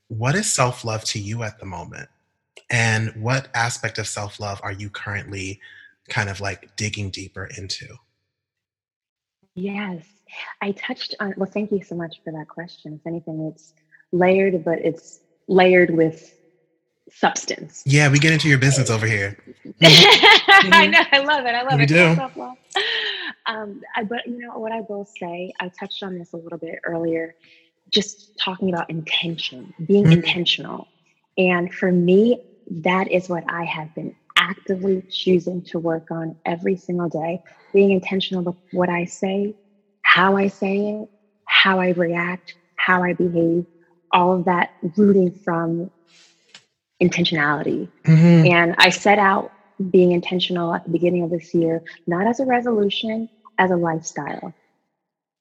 [0.07, 2.09] what is self love to you at the moment?
[2.69, 5.59] And what aspect of self love are you currently
[6.09, 7.87] kind of like digging deeper into?
[9.55, 10.05] Yes,
[10.61, 12.93] I touched on, well, thank you so much for that question.
[12.93, 13.73] If anything, it's
[14.15, 16.33] layered, but it's layered with
[17.11, 17.83] substance.
[17.85, 19.37] Yeah, we get into your business over here.
[20.55, 20.73] Mm-hmm.
[20.73, 21.53] I know, I love it.
[21.53, 21.89] I love we it.
[21.89, 22.51] Do.
[23.45, 26.57] Um, I, but you know what I will say, I touched on this a little
[26.57, 27.35] bit earlier
[27.91, 30.13] just talking about intention, being mm-hmm.
[30.13, 30.87] intentional.
[31.37, 36.77] And for me, that is what I have been actively choosing to work on every
[36.77, 37.41] single day,
[37.73, 39.55] being intentional with what I say,
[40.01, 41.09] how I say it,
[41.45, 43.65] how I react, how I behave,
[44.11, 45.91] all of that rooting from
[47.01, 47.89] intentionality.
[48.03, 48.51] Mm-hmm.
[48.51, 49.51] And I set out
[49.91, 54.53] being intentional at the beginning of this year, not as a resolution, as a lifestyle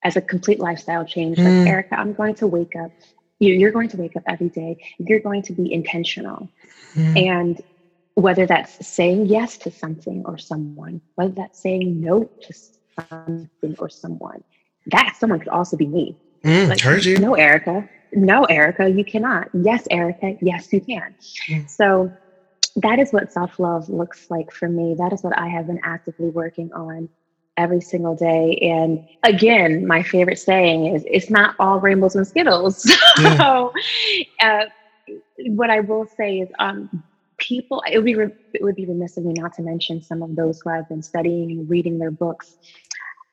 [0.04, 1.38] as a complete lifestyle change.
[1.38, 1.60] Mm.
[1.60, 2.92] Like, Erica, I'm going to wake up.
[3.40, 4.76] You're going to wake up every day.
[4.98, 6.48] You're going to be intentional.
[6.94, 7.26] Mm.
[7.26, 7.62] And
[8.14, 12.54] whether that's saying yes to something or someone, whether that's saying no to
[13.08, 14.44] something or someone,
[14.86, 16.16] that someone could also be me.
[16.44, 17.18] Mm, like, heard you.
[17.18, 17.88] No, Erica.
[18.12, 19.48] No, Erica, you cannot.
[19.52, 20.36] Yes, Erica.
[20.40, 21.14] Yes, you can.
[21.48, 21.70] Mm.
[21.70, 22.12] So
[22.76, 24.94] that is what self love looks like for me.
[24.98, 27.08] That is what I have been actively working on
[27.56, 28.56] every single day.
[28.62, 32.84] And again, my favorite saying is it's not all rainbows and skittles.
[33.18, 33.36] Yeah.
[33.38, 33.72] so,
[34.40, 34.64] uh,
[35.46, 37.04] what I will say is, um,
[37.38, 40.22] people, it would be re- it would be remiss of me not to mention some
[40.22, 42.56] of those who I've been studying and reading their books.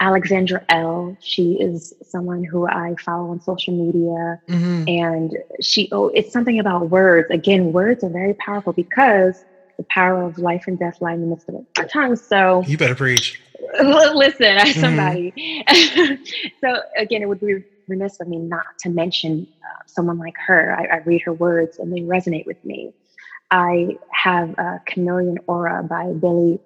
[0.02, 4.84] Alexandra Elle she is someone who I follow on social media, mm-hmm.
[4.88, 7.30] and she oh, it's something about words.
[7.30, 9.46] Again, words are very powerful because
[9.78, 12.22] the power of life and death lie in the midst of our tongues.
[12.22, 13.40] So you better preach.
[13.80, 14.80] listen mm-hmm.
[14.80, 15.32] somebody.
[15.38, 16.24] Mm-hmm.
[16.62, 20.76] so again, it would be remiss of me not to mention uh, someone like her.
[20.78, 22.94] I, I, read her words and they resonate with me.
[23.52, 26.60] I have a Chameleon Aura by Billy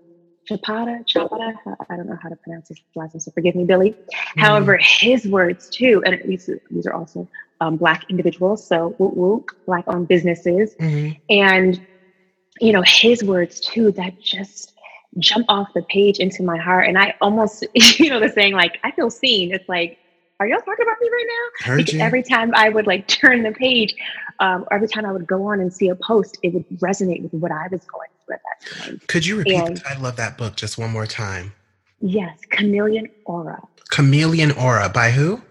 [0.49, 1.05] Chapata.
[1.05, 1.55] Chapata.
[1.89, 3.91] I don't know how to pronounce his last name, so forgive me, Billy.
[3.91, 4.39] Mm-hmm.
[4.39, 7.27] However, his words too, and these these are also
[7.61, 11.13] um, black individuals, so whoop whoop, black owned businesses, mm-hmm.
[11.29, 11.85] and
[12.59, 13.91] you know his words too.
[13.91, 14.75] That just
[15.19, 16.87] jump off the page into my heart.
[16.87, 17.65] And I almost,
[17.99, 19.53] you know, the saying like, I feel seen.
[19.53, 19.97] It's like,
[20.39, 21.65] are y'all talking about me right now?
[21.65, 22.01] Heard because you.
[22.01, 23.95] every time I would like turn the page,
[24.39, 27.33] um, every time I would go on and see a post, it would resonate with
[27.33, 29.01] what I was going through at that time.
[29.07, 31.53] Could you repeat and- the title of that book just one more time?
[32.01, 33.59] Yes, Chameleon Aura.
[33.91, 35.41] Chameleon Aura by who?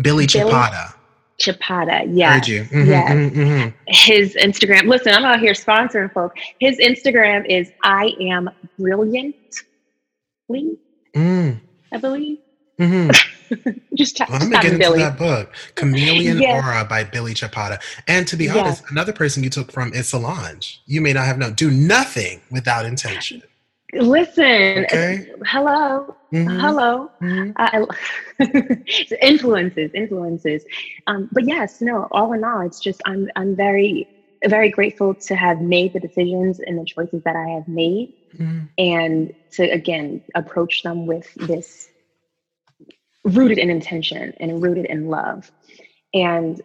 [0.00, 0.94] Billy Billy- Chapata.
[1.40, 2.04] Chapata.
[2.10, 2.34] Yeah.
[2.34, 2.62] Heard you.
[2.64, 3.10] Mhm, Yes.
[3.10, 3.74] mhm, mhm.
[3.88, 4.86] His Instagram.
[4.86, 6.40] Listen, I'm out here sponsoring folks.
[6.60, 9.34] His Instagram is I am brilliantly,
[11.16, 11.60] Mm,
[11.92, 12.38] I believe.
[13.94, 16.64] Just tap, Well, I'm gonna get in into that book, Chameleon Yes.
[16.64, 17.80] Aura by Billy Chapata.
[18.08, 18.56] And to be Yes.
[18.56, 20.80] honest, another person you took from is Solange.
[20.86, 21.54] You may not have known.
[21.54, 23.42] Do nothing without intention.
[23.92, 25.30] Listen, Okay.
[25.46, 27.10] hello, Mhm, hello.
[27.22, 27.52] mhm.
[27.56, 27.86] I,
[28.40, 30.64] I- influences, influences.
[31.06, 32.08] Um, but yes, no.
[32.10, 34.08] All in all, it's just I'm I'm very
[34.46, 38.68] very grateful to have made the decisions and the choices that I have made, Mhm.
[38.78, 41.88] and to again approach them with this
[43.24, 45.50] rooted in intention and rooted in love.
[46.12, 46.60] And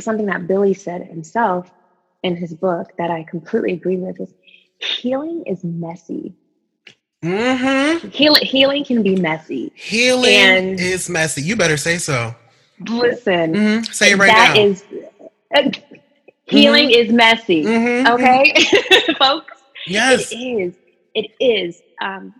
[0.00, 1.70] something that Billy said himself
[2.22, 4.32] in his book that I completely agree with is
[4.78, 6.34] healing is messy.
[7.24, 8.08] Mm-hmm.
[8.08, 9.72] Healing healing can be messy.
[9.74, 11.42] Healing And- is messy.
[11.42, 12.34] You better say so.
[12.88, 13.92] Listen, Mhm.
[13.92, 14.62] Say it right that now.
[14.62, 14.84] is-
[15.54, 15.70] uh,
[16.44, 17.64] healing is messy.
[17.64, 18.14] Mhm, mhm.
[18.14, 19.52] Okay, folks.
[19.86, 20.30] Yes.
[20.30, 20.74] It is.
[21.14, 21.82] It is.
[22.00, 22.34] Um,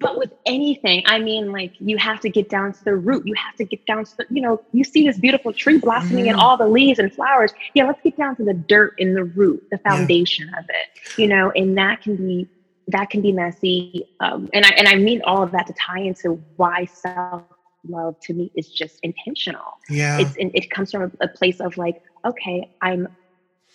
[0.00, 3.26] but with anything, I mean, like you have to get down to the root.
[3.26, 6.28] You have to get down to the, you know, you see this beautiful tree blossoming
[6.28, 6.42] and Mhm.
[6.42, 7.52] all the leaves and flowers.
[7.74, 9.90] Yeah, let's get down to the dirt in the root, the Yeah.
[9.90, 11.18] foundation of it.
[11.18, 12.48] You know, and that can be
[12.88, 14.08] that can be messy.
[14.20, 17.44] Um, and I and I mean all of that to tie into why self
[17.88, 20.18] love to me is just intentional Yeah.
[20.20, 23.08] it's it comes from a, a place of like okay i'm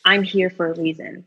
[0.05, 1.25] i'm here for a reason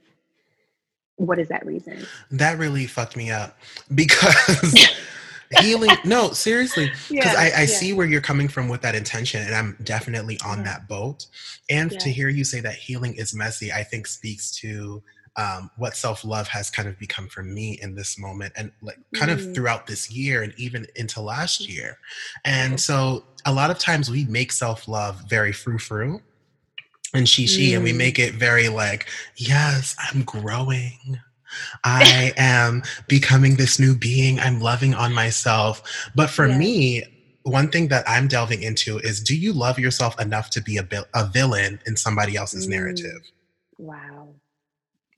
[1.27, 3.57] what is that reason That really fucked me up
[3.95, 4.89] because
[5.59, 5.99] healing.
[6.05, 9.77] No, seriously, because I, I see where you're coming from with that intention, and I'm
[9.83, 10.65] definitely on Yeah.
[10.65, 11.27] that boat.
[11.69, 15.03] And to hear you say that healing is messy, I think speaks to
[15.37, 18.99] um, what self love has kind of become for me in this moment, and like
[19.15, 19.55] kind of Mm.
[19.55, 21.99] throughout this year and even into last year.
[22.45, 22.77] And Yeah.
[22.77, 26.21] so a lot of times we make self love very frou frou.
[27.15, 27.97] And she, she, and we Mm.
[27.99, 31.19] make it very like, yes, I'm growing.
[31.85, 34.39] I am becoming this new being.
[34.41, 35.83] I'm loving on myself.
[36.15, 36.59] But for Yeah.
[36.59, 37.05] me,
[37.45, 40.87] one thing that I'm delving into is do you love yourself enough to be a,
[41.15, 42.71] a villain in somebody else's Mm.
[42.71, 43.23] narrative?
[43.79, 44.35] wow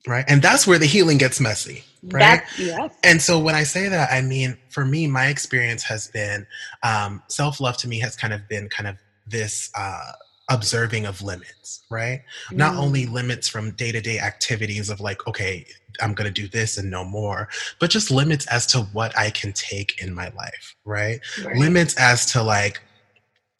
[0.07, 0.25] Right.
[0.27, 1.85] And that's where the healing gets messy.
[2.03, 2.41] Right.
[2.57, 6.47] yes And so when I say that, I mean, for me, my experience has been
[6.83, 10.11] um, self love to me has kind of been kind of this uh,
[10.49, 12.21] observing of limits, right?
[12.51, 12.79] Not Mm.
[12.79, 15.65] only limits from day to day activities of like, okay,
[16.01, 17.47] I'm going to do this and no more,
[17.79, 21.19] but just limits as to what I can take in my life, right?
[21.43, 21.55] Right.
[21.57, 22.79] Limits as to like,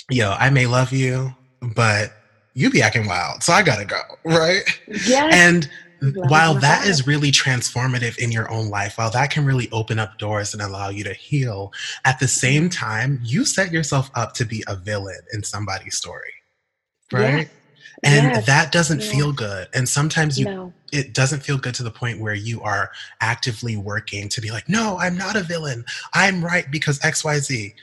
[0.10, 1.32] yo, I may love you,
[1.76, 2.12] but
[2.54, 3.44] you be acting wild.
[3.44, 4.64] So I got to go, right?
[4.88, 5.70] yes And
[6.02, 10.18] while that is really transformative in your own life, while that can really open up
[10.18, 11.72] doors and allow you to heal,
[12.06, 16.34] at the same time, you set yourself up to be a villain in somebody's story.
[17.12, 17.48] Right?
[17.48, 17.50] yes.
[18.04, 18.46] And Yes.
[18.46, 19.12] that doesn't Yes.
[19.12, 19.68] feel good.
[19.74, 22.90] And sometimes you no it doesn't feel good to the point where you are
[23.22, 25.86] actively working to be like, no, I'm not a villain.
[26.14, 27.74] I'm right because XYZ.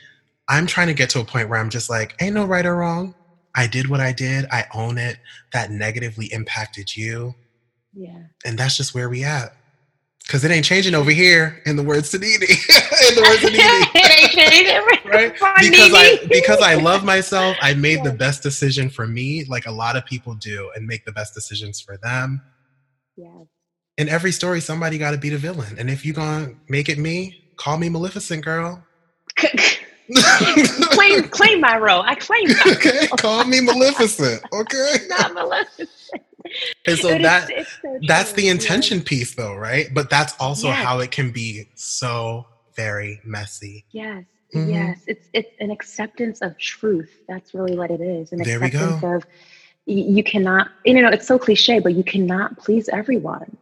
[0.49, 2.75] I'm trying to get to a point where I'm just like, ain't no right or
[2.77, 3.15] wrong.
[3.55, 4.45] I did what I did.
[4.51, 5.17] I own it.
[5.53, 7.35] That negatively impacted you.
[7.93, 9.51] yeah And that's just where we at.
[10.31, 12.35] Cause it ain't changing over here in the words to Nene.
[12.41, 13.59] in the words to Nene.
[13.93, 15.33] it ain't changing Right?
[15.59, 19.71] Because I because I love myself, I made the best decision for me, like a
[19.71, 22.41] lot of people do, and make the best decisions for them.
[23.17, 23.45] yes
[23.97, 25.75] In every story, somebody gotta be the villain.
[25.77, 28.81] And if you gonna make it me, call me Maleficent, girl.
[30.91, 34.41] claim claim my role i claim my okay, call me Maleficent.
[34.53, 34.95] Okay.
[35.09, 35.87] not Melissa.
[36.87, 39.87] And so that it's so that's the intention piece though, right?
[39.93, 40.83] But that's also Yes.
[40.85, 42.45] how it can be so
[42.75, 43.85] very messy.
[43.91, 44.23] Yes,
[44.55, 44.71] Mhm.
[44.71, 44.99] yes.
[45.07, 47.11] It's it's an acceptance of truth.
[47.27, 48.31] That's really what it is.
[48.31, 49.15] An There we acceptance go.
[49.15, 49.25] of
[49.85, 50.69] you cannot.
[50.85, 53.57] You know, it's so cliche, but you cannot please everyone.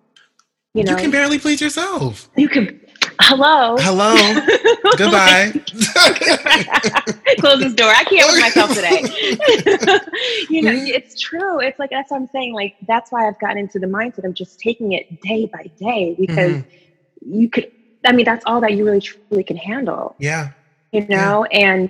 [0.73, 2.29] You know, you can barely please yourself.
[2.37, 2.79] you can.
[3.21, 3.75] Hello.
[3.79, 4.15] Hello.
[4.97, 5.51] Goodbye.
[7.39, 7.89] Close this door.
[7.93, 9.01] I can't with myself today.
[10.49, 10.87] you know, Mhm.
[10.87, 11.59] it's true.
[11.59, 12.53] It's like that's what I'm saying.
[12.53, 16.15] Like that's why I've gotten into the mindset of just taking it day by day
[16.17, 17.33] because Mm-hmm.
[17.41, 17.71] you could.
[18.05, 20.15] I mean, that's all that you really truly can handle.
[20.19, 20.51] yeah.
[20.93, 21.89] You know, and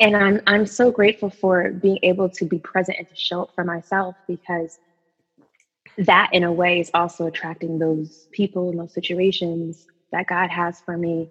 [0.00, 3.54] and I'm I'm so grateful for being able to be present and to show up
[3.54, 4.78] for myself because
[5.98, 10.80] that in a way is also attracting those people and those situations that God has
[10.80, 11.30] for me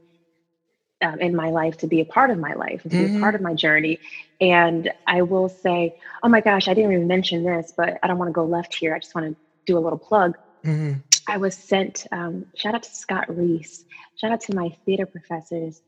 [1.01, 3.17] um, in my life to be a part of my life, to be mm-hmm.
[3.17, 3.99] a part of my journey.
[4.41, 8.17] And I will say, oh my gosh, I didn't even mention this, but I don't
[8.17, 8.95] want to go left here.
[8.95, 10.37] I just want to do a little plug.
[10.63, 10.99] Mm-hmm.
[11.27, 15.81] I was sent, um, shout out to Scott Reese, shout out to my theater professors,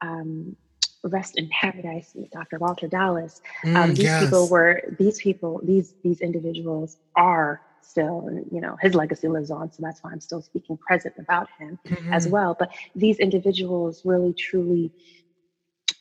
[0.00, 0.56] um,
[1.04, 2.58] rest in paradise, Dr.
[2.58, 3.40] Walter Dallas.
[3.64, 4.24] Um, mm, these yes.
[4.24, 9.50] people were, these people, these, these individuals are still, and you know, his legacy lives
[9.50, 9.72] on.
[9.72, 12.12] So that's why I'm still speaking present about him mm-hmm.
[12.12, 12.54] as well.
[12.58, 14.92] But these individuals really, truly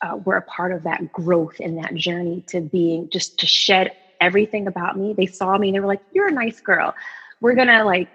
[0.02, 3.92] uh, were a part of that growth and that journey to being just to shed
[4.20, 5.14] everything about me.
[5.14, 6.94] They saw me and they were like, You're a nice girl.
[7.42, 8.10] We're gonna like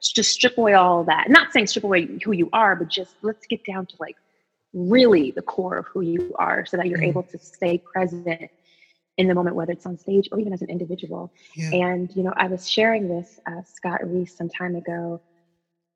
[0.00, 1.28] just strip away all that.
[1.28, 4.16] Not saying strip away who you are, but just let's get down to like
[4.72, 7.08] really the core of who you are so that you're mm-hmm.
[7.08, 8.50] able to stay present
[9.18, 11.30] in the moment, whether it's on stage or even as an individual.
[11.54, 11.74] Yeah.
[11.74, 15.20] And, you know, I was sharing with uh, Scott Reese some time ago,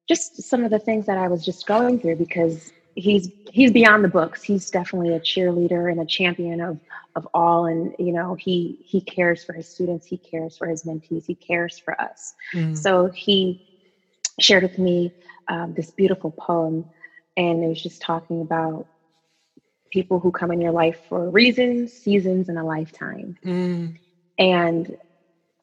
[0.08, 4.04] just some of the things that I was just going through because he's he's beyond
[4.04, 4.42] the books.
[4.42, 6.80] He's definitely a cheerleader and a champion of
[7.14, 7.66] of all.
[7.66, 11.36] And, you know, he he cares for his students, he cares for his mentees, he
[11.36, 12.34] cares for us.
[12.54, 12.74] Mm-hmm.
[12.74, 13.64] So he
[14.40, 15.12] shared with me
[15.46, 16.84] um, this beautiful poem,
[17.36, 18.86] and it was just talking about
[19.92, 23.36] people who come in your life for reasons, seasons, and a lifetime.
[23.44, 23.98] Mm.
[24.38, 24.96] And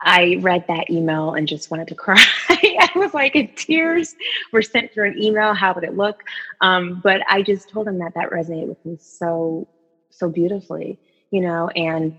[0.02, 2.24] I read that email and just wanted to cry.
[2.50, 4.16] I was like, tears
[4.54, 5.54] were sent through an email.
[5.54, 6.24] How would it look?
[6.62, 9.68] Um, but I just told him that that resonated with me so,
[10.12, 11.00] so beautifully,
[11.32, 12.18] you know, and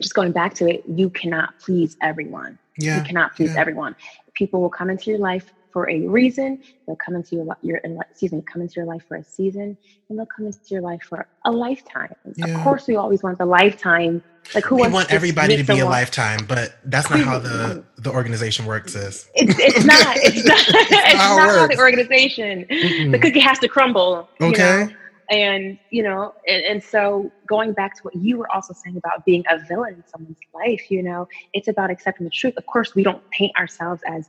[0.00, 2.58] just going back to it, you cannot please everyone.
[2.78, 2.98] Yeah.
[2.98, 3.60] You cannot please yeah.
[3.60, 3.94] everyone.
[4.32, 6.62] People will come into your life for a reason.
[6.86, 9.76] They'll come into your, your excuse me, come into your life for a season,
[10.08, 12.14] and they'll come into your life for a lifetime.
[12.36, 12.46] Yeah.
[12.46, 14.22] Of course, we always want the lifetime.
[14.54, 18.10] Like who we want everybody to be a lifetime, but that's not how the the
[18.10, 18.94] organization works.
[18.94, 20.16] Is it's, it's not.
[20.22, 20.58] It's not.
[20.68, 22.64] it's, it's not, how, how the organization.
[22.70, 23.10] Mm-mm.
[23.10, 24.28] The cookie has to crumble.
[24.40, 24.80] Okay.
[24.80, 24.92] You know?
[25.30, 29.24] and you know and, and, so going back to what you were also saying about
[29.24, 32.94] being a villain in someone's life you know it's about accepting the truth of course
[32.94, 34.28] we don't paint ourselves as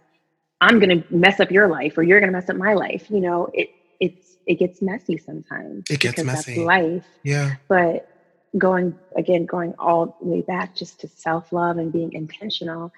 [0.62, 3.10] I'm going to mess up your life or you're going to mess up my life.
[3.10, 5.90] You know, it it's it gets messy sometimes.
[5.90, 6.56] It gets messy.
[6.56, 7.06] That's life.
[7.24, 7.56] Yeah.
[7.68, 8.10] But
[8.58, 12.92] going again, going all the way back just to self love and being intentional.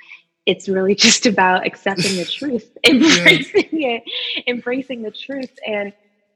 [0.45, 3.97] It's really just about accepting the truth, embracing yeah.
[3.97, 4.03] it,
[4.47, 5.93] embracing the truth, and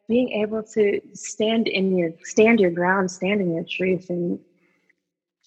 [0.08, 4.40] being able to stand in your stand your ground, stand in your truth, and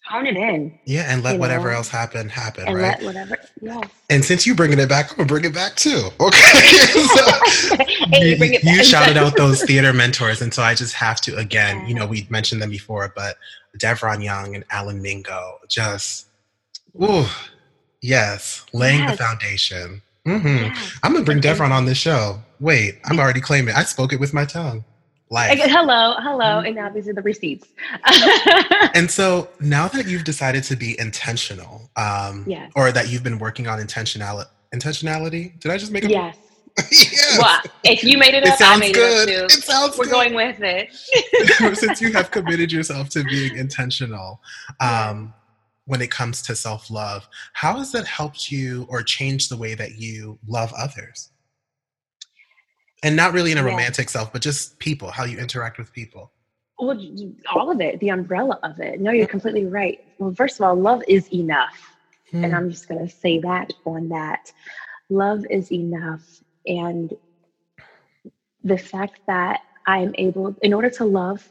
[0.06, 0.78] hone it in.
[0.84, 1.78] Yeah, and let whatever know?
[1.78, 2.98] else happen happen, and right?
[3.00, 3.88] Let whatever, yes.
[4.10, 6.08] And since you're bringing it back, I'm gonna bring it back too.
[6.20, 6.38] Okay.
[7.14, 7.84] so,
[8.20, 11.86] you, you, you shouted out those theater mentors, and so I just have to again.
[11.86, 13.36] You know, we mentioned them before, but
[13.78, 16.26] Devron Young and Alan Mingo, just,
[17.02, 17.26] ooh,
[18.00, 19.12] yes, laying yes.
[19.12, 20.02] the foundation.
[20.26, 20.46] Mm-hmm.
[20.46, 20.98] Yes.
[21.02, 22.40] I'm gonna bring Devron on this show.
[22.60, 23.74] Wait, I'm already claiming.
[23.74, 24.84] I spoke it with my tongue
[25.34, 25.58] life.
[25.60, 26.66] Hello, hello, mm-hmm.
[26.66, 27.68] and now these are the receipts.
[28.94, 32.72] and so now that you've decided to be intentional, um, yes.
[32.74, 35.58] or that you've been working on intentionality, intentionality.
[35.60, 36.10] Did I just make it?
[36.10, 36.36] Yes.
[36.90, 37.38] yes.
[37.38, 39.28] Well, if you made it, it up, I made good.
[39.28, 39.56] it up too.
[39.56, 40.10] It sounds We're good.
[40.12, 40.92] going with it.
[41.78, 44.40] Since you have committed yourself to being intentional,
[44.80, 45.34] um,
[45.86, 49.74] when it comes to self love, how has that helped you or changed the way
[49.74, 51.30] that you love others?
[53.04, 53.68] And not really in a yeah.
[53.68, 56.32] romantic self, but just people, how you interact with people.
[56.78, 56.98] Well,
[57.54, 59.00] all of it, the umbrella of it.
[59.00, 60.02] No, you're completely right.
[60.18, 61.94] Well, first of all, love is enough.
[62.32, 62.44] Hmm.
[62.44, 64.50] And I'm just going to say that on that.
[65.10, 66.22] Love is enough.
[66.66, 67.14] And
[68.64, 71.48] the fact that I'm able, in order to love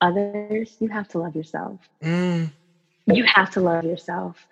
[0.00, 1.80] others, you have to love yourself.
[2.02, 2.52] Mm.
[3.06, 4.46] You have to love yourself.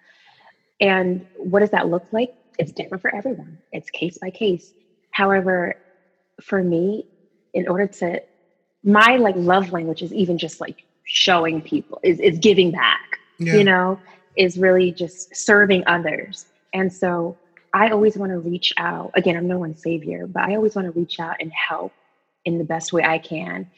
[0.80, 2.34] And what does that look like?
[2.58, 4.72] It's different for everyone, it's case by case.
[5.10, 5.76] However,
[6.42, 7.06] for me,
[7.52, 8.22] in order to
[8.82, 13.18] my like love language is even just like showing people is is giving back.
[13.38, 13.54] Yeah.
[13.54, 14.00] You know,
[14.36, 16.46] is really just serving others.
[16.72, 17.36] And so
[17.72, 19.10] I always want to reach out.
[19.14, 21.92] Again, I'm no one's savior, but I always want to reach out and help
[22.44, 23.68] in the best way I can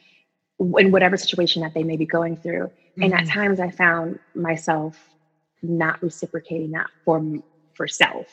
[0.59, 2.65] in whatever situation that they may be going through.
[2.67, 3.03] Mm-hmm.
[3.03, 3.39] And at mm-hmm.
[3.39, 4.97] times I found myself
[5.61, 7.23] not reciprocating that for
[7.73, 8.27] for self.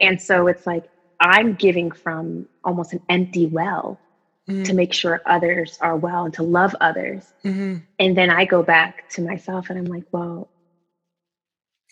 [0.00, 0.84] And so it's like
[1.20, 4.00] I'm giving from almost an empty well
[4.48, 4.62] mm-hmm.
[4.64, 7.32] to make sure others are well and to love others.
[7.44, 7.76] Mm-hmm.
[7.98, 10.48] And then I go back to myself and I'm like, well,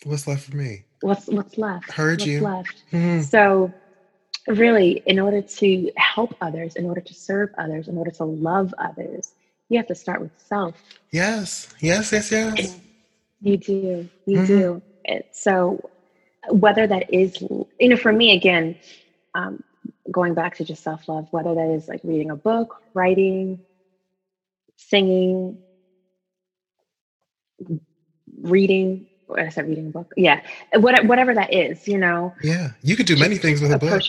[0.03, 0.85] what's left for me?
[1.01, 1.91] What's what's left?
[1.91, 2.41] Heard what's you.
[2.41, 2.83] Left.
[2.91, 3.21] Mm-hmm.
[3.21, 3.73] So
[4.47, 8.73] really, in order to help others, in order to serve others, in order to love
[8.77, 9.31] others,
[9.69, 10.75] you have to start with self.
[11.11, 12.73] Yes, yes, yes, yes.
[12.73, 12.81] And
[13.41, 14.45] you do, you mm-hmm.
[14.45, 14.81] do.
[15.31, 15.89] so
[16.49, 18.75] whether that is, you know, for me again,
[19.33, 19.63] um,
[20.11, 23.59] going back to just self love, whether that is like reading a book, writing,
[24.77, 25.59] singing,
[28.41, 29.05] reading.
[29.35, 30.11] I said reading a book.
[30.17, 30.41] Yeah,
[30.73, 32.33] what, whatever that is, you know.
[32.41, 34.01] Yeah, you could do many things with a book.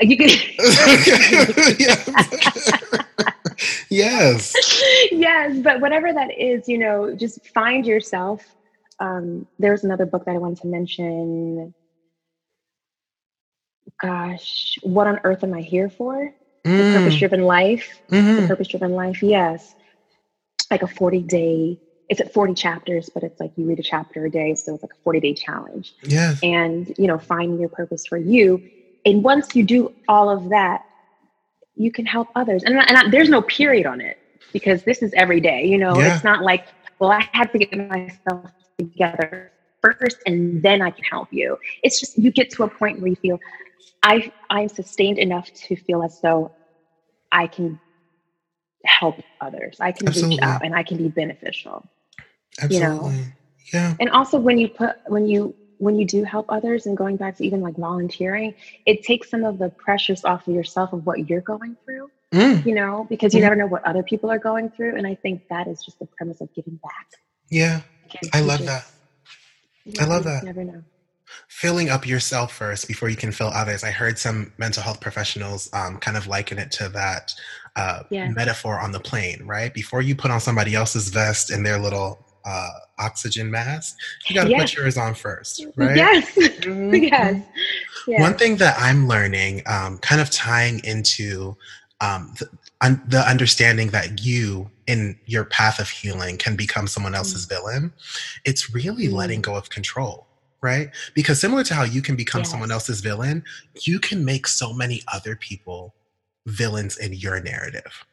[0.00, 0.30] You could.
[3.90, 4.54] yes.
[5.10, 8.42] Yes, but whatever that is, you know, just find yourself.
[9.00, 11.74] Um, there's another book that I wanted to mention
[14.00, 16.32] gosh, what on earth am I here for?
[16.64, 16.92] Mm.
[16.92, 18.00] The purpose driven life.
[18.10, 18.42] Mm-hmm.
[18.42, 19.74] The purpose driven life, yes.
[20.70, 21.78] Like a 40 day,
[22.08, 24.54] it's at 40 chapters, but it's like you read a chapter a day.
[24.54, 25.94] So it's like a 40 day challenge.
[26.02, 26.38] Yes.
[26.42, 28.62] And, you know, finding your purpose for you.
[29.04, 30.84] And once you do all of that,
[31.74, 32.62] you can help others.
[32.64, 34.18] And, and I, there's no period on it
[34.52, 35.66] because this is every day.
[35.66, 36.14] You know, yeah.
[36.14, 36.66] it's not like,
[36.98, 39.50] well, I had to get myself together
[39.82, 41.58] first and then I can help you.
[41.82, 43.40] It's just you get to a point where you feel
[44.02, 46.52] I I'm sustained enough to feel as though
[47.30, 47.80] I can
[48.84, 49.76] help others.
[49.80, 50.36] I can Absolutely.
[50.36, 51.86] reach out and I can be beneficial.
[52.60, 52.76] Absolutely.
[52.76, 53.12] You know?
[53.72, 53.94] Yeah.
[54.00, 57.36] And also when you put when you when you do help others and going back
[57.36, 58.54] to even like volunteering,
[58.86, 62.10] it takes some of the pressures off of yourself of what you're going through.
[62.32, 62.64] Mm.
[62.64, 63.44] You know, because you mm.
[63.44, 64.96] never know what other people are going through.
[64.96, 67.08] And I think that is just the premise of giving back.
[67.50, 67.82] Yeah.
[68.32, 68.92] I love just,
[69.96, 70.02] that.
[70.02, 70.44] I love that.
[70.44, 70.82] Never know
[71.48, 73.84] filling up yourself first before you can fill others.
[73.84, 77.32] I heard some mental health professionals um, kind of liken it to that
[77.76, 78.28] uh, yeah.
[78.28, 79.72] metaphor on the plane, right?
[79.72, 83.96] Before you put on somebody else's vest and their little uh, oxygen mask,
[84.28, 84.60] you got to yes.
[84.60, 85.96] put yours on first, right?
[85.96, 86.94] Yes, mm-hmm.
[86.94, 87.42] yes.
[88.06, 88.20] yes.
[88.20, 91.56] One thing that I'm learning, um, kind of tying into
[92.00, 92.48] um, the,
[92.80, 97.54] un- the, understanding that you in your path of healing can become someone else's mm-hmm.
[97.54, 97.92] villain,
[98.44, 99.16] it's really mm-hmm.
[99.16, 100.26] letting go of control
[100.62, 100.90] right?
[101.14, 102.50] Because similar to how you can become yes.
[102.50, 103.44] someone else's villain,
[103.82, 105.94] you can make so many other people
[106.46, 108.04] villains in your narrative.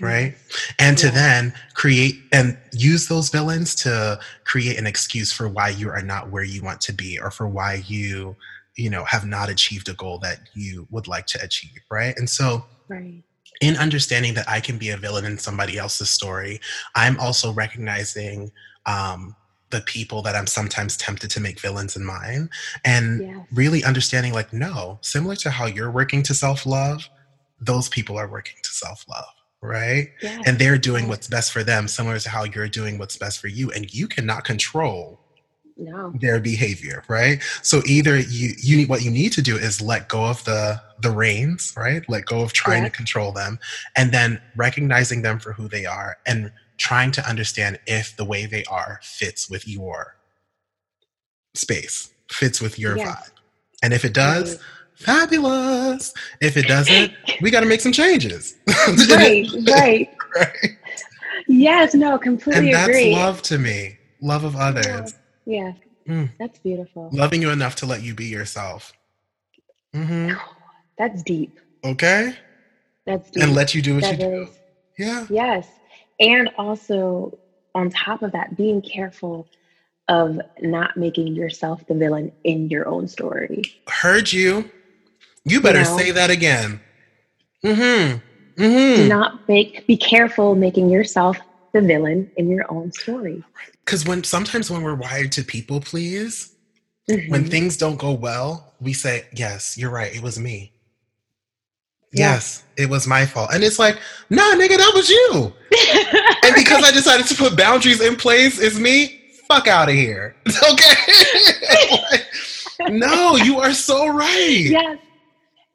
[0.00, 0.34] Right.
[0.80, 5.88] And to then create and use those villains to create an excuse for why you
[5.88, 8.34] are not where you want to be or for why you,
[8.76, 11.78] you know, have not achieved a goal that you would like to achieve.
[11.90, 12.16] Right.
[12.18, 13.22] And so, right
[13.60, 16.60] in understanding that I can be a villain in somebody else's story,
[16.94, 18.50] I'm also recognizing
[18.86, 19.34] um,
[19.74, 22.48] the people that I'm sometimes tempted to make villains in mine
[22.84, 23.46] and yes.
[23.52, 27.08] really understanding like no similar to how you're working to self-love
[27.60, 30.44] those people are working to self-love right yes.
[30.46, 33.48] and they're doing what's best for them similar to how you're doing what's best for
[33.48, 35.18] you and you cannot control
[35.76, 36.12] no.
[36.20, 40.08] their behavior right so either you you need what you need to do is let
[40.08, 43.58] go of the the reins right let go of trying to control them
[43.96, 48.46] and then recognizing them for who they are and trying to understand if the way
[48.46, 50.16] they are fits with your
[51.54, 53.30] space, fits with your vibe.
[53.82, 55.04] And if it does, mm-hmm.
[55.04, 56.12] fabulous.
[56.40, 58.56] If it doesn't, we got to make some changes.
[59.10, 60.78] right, right, right.
[61.46, 63.12] Yes, no, completely and that's agree.
[63.12, 63.98] love to me.
[64.20, 65.14] Love of others.
[65.44, 65.72] Yeah,
[66.08, 66.30] mm.
[66.38, 67.10] that's beautiful.
[67.12, 68.92] Loving you enough to let you be yourself.
[69.94, 70.34] Mm-hmm.
[70.98, 71.58] That's deep.
[71.84, 72.36] Okay.
[73.04, 73.42] That's deep.
[73.42, 74.48] And let you do what that you is.
[74.48, 74.54] do.
[74.96, 75.26] Yeah.
[75.28, 75.66] Yes
[76.20, 77.38] and also
[77.74, 79.48] on top of that being careful
[80.08, 83.62] of not making yourself the villain in your own story.
[83.88, 84.70] Heard you.
[85.44, 85.98] You better you know?
[85.98, 86.80] say that again.
[87.64, 88.62] Mm-hmm.
[88.62, 89.08] Mm-hmm.
[89.08, 91.38] Not make be careful making yourself
[91.72, 93.42] the villain in your own story.
[93.84, 96.54] Because when sometimes when we're wired to people please
[97.10, 97.30] mm-hmm.
[97.30, 100.72] when things don't go well we say yes you're right it was me
[102.14, 103.50] Yes, it was my fault.
[103.52, 103.98] And it's like,
[104.30, 105.52] nah, nigga, that was you.
[106.44, 109.20] and because I decided to put boundaries in place, is me.
[109.48, 110.36] Fuck out of here.
[112.80, 112.98] Okay.
[112.98, 114.66] no, you are so right.
[114.66, 114.98] Yes.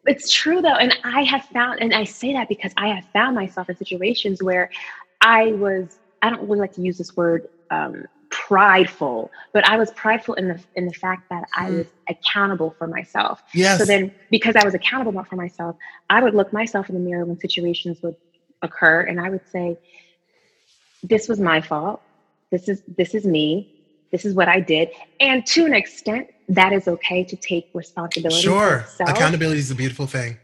[0.05, 0.75] It's true though.
[0.75, 4.41] And I have found, and I say that because I have found myself in situations
[4.43, 4.69] where
[5.21, 8.05] I was, I don't really like to use this word um,
[8.49, 11.77] prideful, but I was prideful in the in the fact that I mm-hmm.
[11.77, 13.43] was accountable for myself.
[13.53, 13.77] Yes.
[13.77, 15.75] So then because I was accountable for myself,
[16.09, 18.15] I would look myself in the mirror when situations would
[18.63, 19.77] occur and I would say,
[21.03, 22.01] This was my fault.
[22.49, 23.75] This is this is me.
[24.11, 24.89] This is what I did.
[25.19, 28.41] And to an extent, that is okay to take responsibility.
[28.41, 28.83] Sure.
[28.99, 30.39] Accountability is a beautiful thing.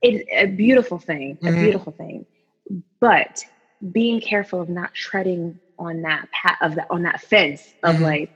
[0.00, 1.36] It's a beautiful thing.
[1.36, 1.46] Mm-hmm.
[1.46, 2.24] A beautiful thing.
[3.00, 3.44] But
[3.92, 8.04] being careful of not treading on that path of that on that fence of mm-hmm.
[8.04, 8.30] like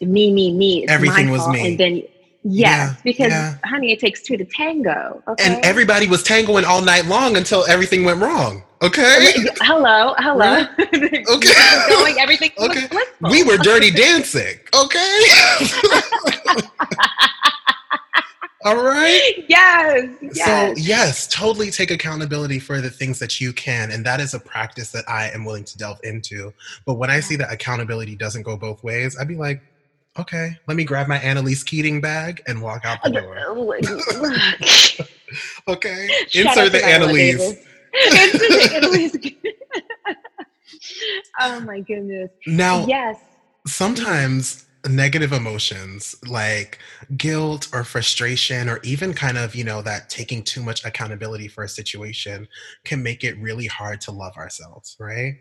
[0.00, 0.84] me, me, me.
[0.84, 1.66] It's Everything was me.
[1.66, 2.06] And then yes,
[2.44, 3.58] yeah, because yeah.
[3.64, 5.22] honey, it takes two to tango.
[5.28, 5.44] Okay?
[5.44, 8.62] And everybody was tangoing all night long until everything went wrong.
[8.82, 9.32] Okay.
[9.60, 10.66] Hello, hello.
[10.78, 11.88] okay.
[11.88, 12.88] going, everything okay.
[13.22, 14.58] We were dirty dancing.
[14.74, 15.20] Okay.
[18.66, 19.44] All right.
[19.46, 20.44] Yes, yes.
[20.44, 23.92] So, yes, totally take accountability for the things that you can.
[23.92, 26.52] And that is a practice that I am willing to delve into.
[26.84, 29.62] But when I see that accountability doesn't go both ways, I'd be like,
[30.18, 33.36] okay, let me grab my Annalise Keating bag and walk out the door.
[35.68, 36.08] okay.
[36.34, 37.40] Insert the Annalise.
[37.40, 39.16] Insert the Annalise.
[41.38, 42.30] oh my goodness.
[42.48, 43.16] Now, yes.
[43.64, 46.78] Sometimes negative emotions like
[47.16, 51.64] guilt or frustration or even kind of you know that taking too much accountability for
[51.64, 52.46] a situation
[52.84, 55.36] can make it really hard to love ourselves right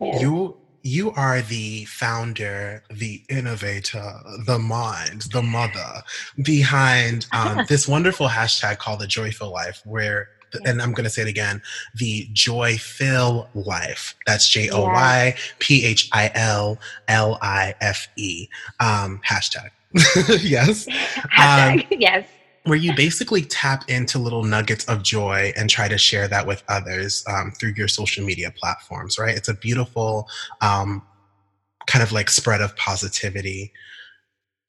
[0.00, 0.20] yeah.
[0.20, 6.02] you you are the founder the innovator the mind the mother
[6.42, 10.28] behind um, this wonderful hashtag called the joyful life where
[10.64, 11.62] and I'm going to say it again,
[11.94, 14.14] the Joy Fill Life.
[14.26, 16.78] That's J O Y P H I L
[17.08, 18.48] L I F E.
[18.80, 19.70] Um, hashtag.
[20.42, 20.86] yes.
[21.36, 21.80] Hashtag.
[21.80, 22.28] Um, yes.
[22.64, 26.64] Where you basically tap into little nuggets of joy and try to share that with
[26.68, 29.36] others um, through your social media platforms, right?
[29.36, 30.28] It's a beautiful
[30.60, 31.02] um,
[31.86, 33.72] kind of like spread of positivity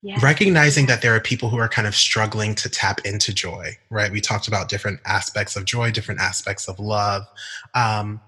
[0.02, 0.18] yeah.
[0.22, 4.12] recognizing that there are people who are kind of struggling to tap into joy right?
[4.12, 7.24] We talked about different aspects of joy different aspects of love.
[7.74, 8.22] Um,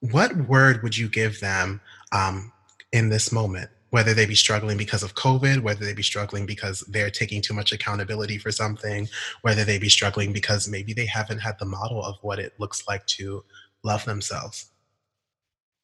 [0.00, 1.80] what word would you give them
[2.12, 2.52] um,
[2.92, 3.70] in this moment?
[3.90, 7.54] Whether they be struggling because of covid whether they be struggling because they're taking too
[7.54, 9.08] much accountability for something
[9.42, 12.86] whether they be struggling because maybe they haven't had the model of what it looks
[12.86, 13.42] like to
[13.82, 14.70] love themselves.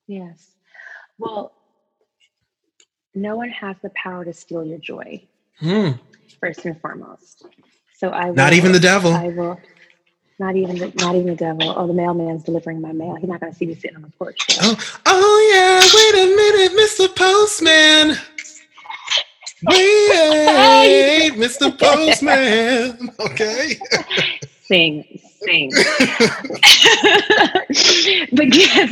[0.06, 0.52] Yes.
[1.18, 1.55] Well
[3.16, 5.22] no one has the power to steal your joy.
[5.58, 5.92] Hmm.
[6.40, 7.46] First and foremost.
[7.96, 9.12] So I will, not even the devil.
[9.12, 9.58] I will
[10.38, 11.72] not even the, not even the devil.
[11.76, 13.14] Oh, the mailman's delivering my mail.
[13.14, 14.38] He's not going to see me sitting on the porch.
[14.60, 15.80] Oh, oh yeah.
[15.94, 17.14] Wait a minute, Mr.
[17.16, 18.18] Postman.
[19.66, 21.78] Wait, Mr.
[21.78, 23.10] Postman.
[23.20, 23.78] Okay.
[24.66, 25.70] Sing, sing.
[28.32, 28.90] but yes,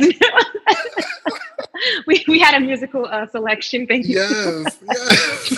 [2.07, 3.85] we, we had a musical uh, selection.
[3.85, 4.19] Thank you.
[4.19, 5.49] Yes, yes.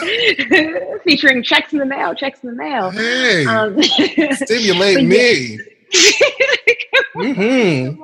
[1.04, 2.90] Featuring checks in the mail, checks in the mail.
[2.90, 3.82] Hey, um,
[4.34, 5.60] stimulate me.
[7.16, 8.04] mm-hmm.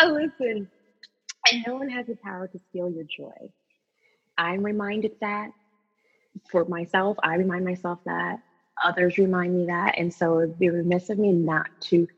[0.00, 0.68] oh, listen,
[1.50, 3.50] and no one has the power to steal your joy.
[4.38, 5.50] I'm reminded that
[6.50, 7.16] for myself.
[7.22, 8.38] I remind myself that.
[8.82, 12.08] Others remind me that, and so it'd be remiss of me not to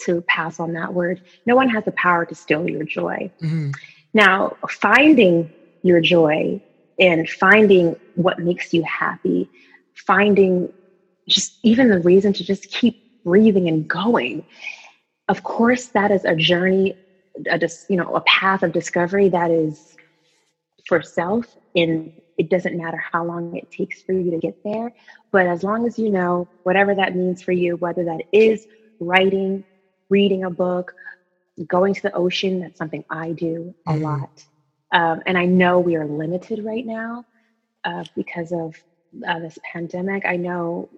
[0.00, 1.22] to pass on that word.
[1.46, 3.30] No one has the power to steal your joy.
[3.40, 3.70] Mm-hmm.
[4.12, 6.60] Now, finding your joy
[6.98, 9.48] and finding what makes you happy,
[9.94, 10.72] finding
[11.28, 14.44] just even the reason to just keep breathing and going.
[15.28, 16.96] Of course, that is a journey,
[17.48, 19.96] a just you know, a path of discovery that is
[20.86, 24.92] for self and it doesn't matter how long it takes for you to get there.
[25.30, 28.66] But as long as you know whatever that means for you, whether that is
[29.00, 29.64] writing,
[30.08, 30.94] reading a book,
[31.66, 34.02] going to the ocean, that's something I do a mm-hmm.
[34.02, 34.44] lot.
[34.92, 37.24] Um, and I know we are limited right now
[37.84, 38.74] uh, because of
[39.26, 40.24] uh, this pandemic.
[40.24, 40.88] I know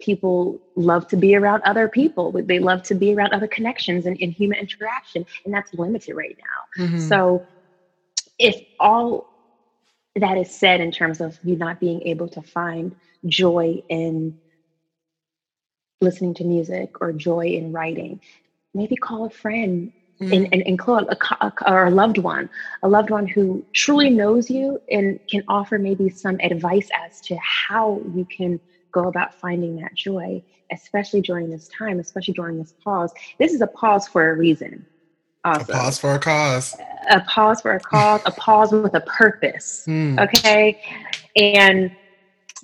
[0.00, 4.16] people love to be around other people, they love to be around other connections and,
[4.20, 6.84] and human interaction, and that's limited right now.
[6.84, 6.98] Mm-hmm.
[7.00, 7.46] So,
[8.38, 9.31] if all
[10.16, 12.94] that is said in terms of you not being able to find
[13.26, 14.38] joy in
[16.00, 18.20] listening to music or joy in writing,
[18.74, 20.36] maybe call a friend mm.
[20.36, 22.50] and, and, and, call a, a, or a loved one,
[22.82, 27.36] a loved one who truly knows you and can offer maybe some advice as to
[27.36, 28.60] how you can
[28.90, 33.12] go about finding that joy, especially during this time, especially during this pause.
[33.38, 34.84] This is a pause for a reason.
[35.44, 35.72] Also.
[35.72, 36.76] A pause for a cause.
[37.10, 39.84] A pause for a cause, a pause with a purpose.
[39.92, 40.20] Mm.
[40.20, 40.80] Okay.
[41.36, 41.94] And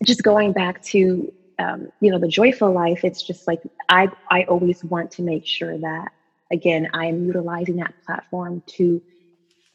[0.05, 4.45] just going back to um, you know the joyful life it's just like i i
[4.45, 6.13] always want to make sure that
[6.53, 9.03] again i'm utilizing that platform to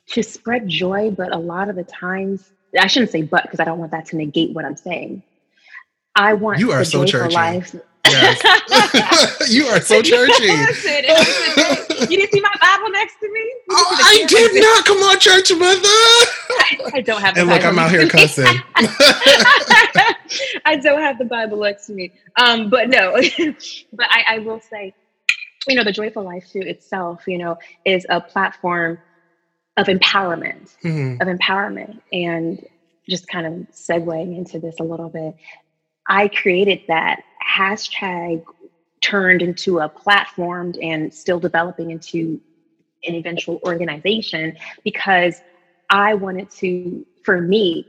[0.08, 3.66] to spread joy but a lot of the times i shouldn't say but because i
[3.66, 5.22] don't want that to negate what i'm saying
[6.16, 7.76] i want you are so churchy life.
[8.10, 9.50] Yes.
[9.50, 10.44] you are so churchy.
[10.44, 13.54] you didn't see my Bible next to me?
[13.72, 14.86] Oh, I did not.
[14.86, 15.80] Come on, church mother.
[15.84, 17.38] I, I don't have.
[17.38, 18.46] and look, I'm out here cussing.
[20.66, 22.12] I don't have the Bible next to me.
[22.38, 23.14] Um, but no,
[23.94, 24.94] but I, I will say,
[25.68, 29.00] you know, the Joyful Life too itself, you know, is a platform
[29.78, 31.22] of empowerment, mm-hmm.
[31.22, 32.66] of empowerment, and
[33.10, 35.36] just kind of segueing into this a little bit.
[36.08, 38.44] I created that hashtag
[39.02, 42.40] turned into a platform and still developing into
[43.06, 45.42] an eventual organization because
[45.90, 47.86] I wanted to, for me,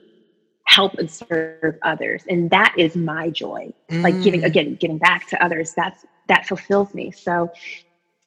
[0.67, 4.03] help and serve others and that is my joy mm.
[4.03, 4.47] like giving mm.
[4.47, 7.53] again giving back to others that's that fulfills me so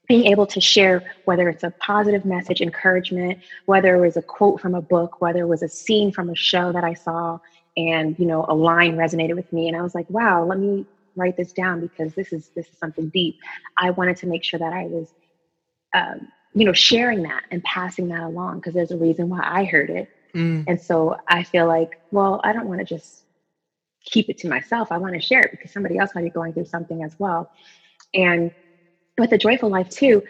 [0.08, 4.62] being able to share whether it's a positive message encouragement whether it was a quote
[4.62, 7.40] from a book whether it was a scene from a show that i saw
[7.78, 10.86] and you know a line resonated with me and i was like wow let me
[11.18, 13.38] write this down because this is this is something deep.
[13.78, 15.14] I wanted to make sure that i was
[15.94, 19.66] um, you know sharing that and passing that along because there's a reason why i
[19.66, 20.10] heard it.
[20.36, 20.66] Mm.
[20.68, 23.24] and so i feel like well i don't want to just
[24.04, 26.54] keep it to myself i want to share it because somebody else might be going
[26.54, 27.50] through something as well.
[28.14, 28.52] And
[29.18, 30.24] with a joyful life too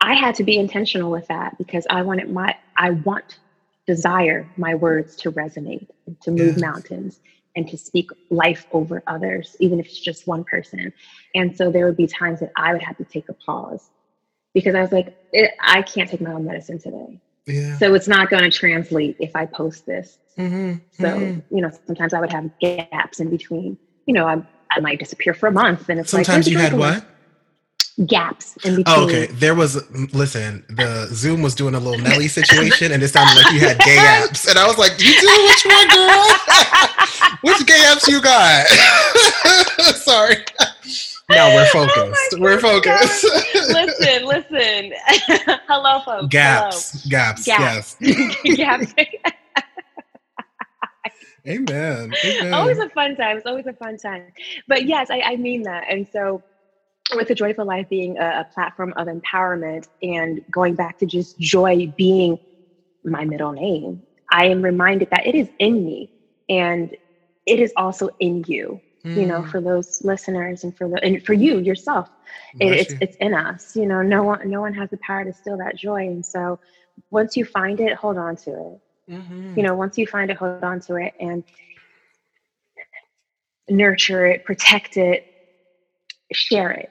[0.00, 3.38] i had to be intentional with that because i wanted my i want
[3.86, 5.88] desire my words to resonate
[6.22, 6.60] to move yes.
[6.60, 7.20] mountains
[7.56, 10.92] and to speak life over others even if it's just one person
[11.34, 13.90] and so there would be times that i would have to take a pause
[14.54, 15.16] because i was like
[15.60, 17.76] i can't take my own medicine today yeah.
[17.78, 20.74] so it's not going to translate if i post this mm-hmm.
[20.90, 21.54] so mm-hmm.
[21.54, 23.76] you know sometimes i would have gaps in between
[24.06, 26.58] you know i, I might disappear for a month and it's sometimes like, sometimes you
[26.58, 27.13] had what
[28.06, 28.96] gaps in oh, between.
[28.96, 29.26] Oh, okay.
[29.26, 33.52] There was listen, the Zoom was doing a little Nelly situation and it sounded like
[33.52, 34.48] you had gay apps.
[34.48, 36.26] And I was like, you do which one, girl?
[37.42, 38.66] which gay apps you got?
[39.96, 40.36] Sorry.
[41.30, 42.34] Now we're oh focused.
[42.34, 43.24] Oh we're focused.
[43.54, 44.92] listen, listen.
[45.68, 46.26] Hello, folks.
[46.28, 47.02] Gaps.
[47.02, 47.10] Hello.
[47.10, 47.44] Gaps.
[47.44, 47.96] Gaps.
[48.00, 48.46] Yes.
[48.56, 48.94] gaps.
[51.46, 52.14] Amen.
[52.24, 52.54] Amen.
[52.54, 53.36] Always a fun time.
[53.36, 54.32] It's always a fun time.
[54.66, 55.84] But yes, I, I mean that.
[55.90, 56.42] And so
[57.14, 61.38] with the joyful life being a, a, platform of empowerment and going back to just
[61.38, 62.38] joy being
[63.04, 66.10] my middle name i am reminded that it is in me
[66.48, 66.96] and
[67.46, 69.16] it is also in you mm.
[69.16, 69.50] you know mm.
[69.50, 72.08] for those listeners and for the and for you yourself
[72.58, 75.32] it, it's it's in us you know no one no one has the power to
[75.32, 76.58] steal that joy and so
[77.10, 79.54] once you find it hold on to it mm-hmm.
[79.56, 81.44] you know once you find it hold on to it and
[83.68, 85.33] nurture it protect it
[86.34, 86.90] share it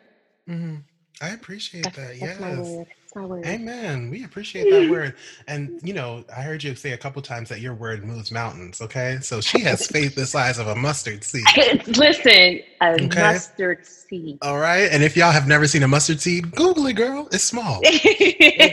[0.50, 0.76] Mm-hmm.
[1.22, 2.20] I appreciate that's, that.
[2.20, 2.86] That's yes.
[3.16, 3.46] My word.
[3.46, 4.10] Amen.
[4.10, 5.16] We appreciate that word.
[5.48, 8.82] And you know, I heard you say a couple times that your word moves mountains.
[8.82, 11.44] Okay, so she has faith the size of a mustard seed.
[11.88, 13.22] Listen, a okay?
[13.22, 14.40] mustard seed.
[14.42, 17.28] All right, and if y'all have never seen a mustard seed, Google it, girl.
[17.32, 17.82] It's small.
[17.84, 18.72] That's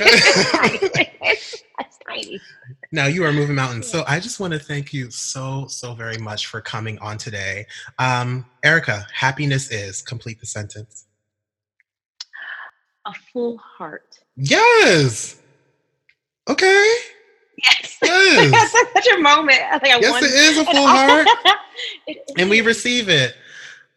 [2.09, 2.41] tiny.
[2.93, 3.88] Now you are moving mountains.
[3.88, 7.66] So I just want to thank you so so very much for coming on today,
[7.99, 9.07] um, Erica.
[9.12, 11.07] Happiness is complete the sentence
[13.07, 14.19] a full heart.
[14.36, 15.40] Yes.
[16.48, 16.94] Okay.
[17.64, 17.98] Yes.
[18.02, 18.72] yes.
[18.72, 19.58] That's such a moment.
[19.70, 20.24] I think I yes, won.
[20.24, 21.28] it is a full heart.
[22.38, 23.34] and we receive it.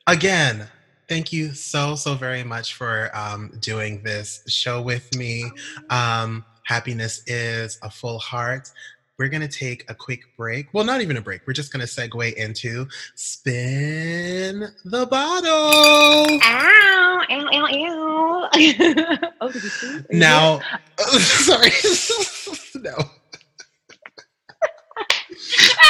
[0.07, 0.67] Again,
[1.07, 5.49] thank you so, so very much for um, doing this show with me.
[5.89, 8.69] Um, happiness is a full heart
[9.17, 10.67] we're going to take a quick break.
[10.73, 11.41] Well, not even a break.
[11.45, 16.39] We're just going to segue into spin the bottle.
[16.43, 18.49] Ow, ow, ow, ow.
[19.41, 19.99] oh, did you see?
[20.11, 20.61] Now,
[20.99, 21.71] sorry.
[22.75, 22.97] no.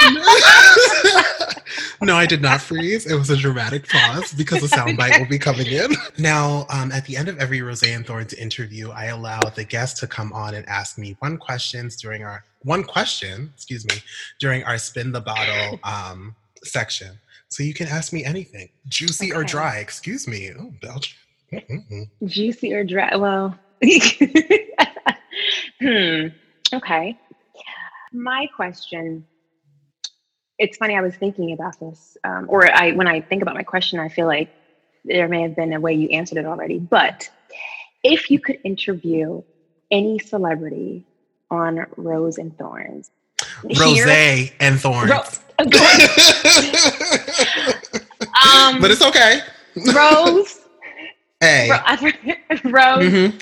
[2.01, 3.06] no, I did not freeze.
[3.06, 5.91] It was a dramatic pause because the soundbite will be coming in.
[6.18, 10.08] Now, um, at the end of every Roseanne Thorns interview, I allow the guest to
[10.08, 13.95] come on and ask me one questions during our one question, excuse me,
[14.39, 17.20] during our spin the bottle um, section.
[17.49, 19.39] So you can ask me anything, juicy okay.
[19.39, 19.78] or dry.
[19.78, 20.51] Excuse me.
[20.58, 21.18] Oh, Belgium.
[21.51, 22.26] Mm-hmm.
[22.26, 23.16] Juicy or dry?
[23.16, 23.58] Well,
[25.80, 26.28] hmm.
[26.74, 27.18] Okay.
[28.12, 29.26] My question.
[30.64, 30.95] It's funny.
[30.95, 34.07] I was thinking about this, um, or I when I think about my question, I
[34.07, 34.49] feel like
[35.03, 36.80] there may have been a way you answered it already.
[36.80, 37.30] But
[38.01, 39.43] if you could interview
[39.91, 41.05] any celebrity
[41.51, 43.11] on Rose and Thorns.
[43.78, 45.09] Rose and Thorns.
[45.11, 45.18] Ro-
[45.59, 45.68] um,
[48.82, 49.41] but it's okay.
[49.93, 50.59] Rose.
[51.41, 51.70] Hey.
[51.70, 51.78] Ro-
[52.64, 53.03] Rose.
[53.03, 53.38] Mm-hmm.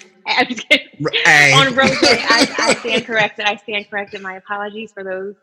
[1.23, 1.53] Hey.
[1.53, 3.45] On Rose, I, I, stand corrected.
[3.45, 4.23] I stand corrected.
[4.23, 5.35] My apologies for those.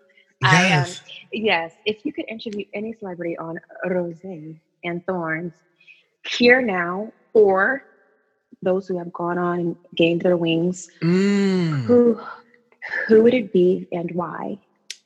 [0.42, 1.00] Yes.
[1.00, 1.74] I, um, yes.
[1.84, 5.52] If you could interview any celebrity on Rose and Thorns,
[6.28, 7.84] here now, or
[8.62, 11.82] those who have gone on and gained their wings, mm.
[11.84, 12.20] who
[13.06, 14.58] who would it be and why?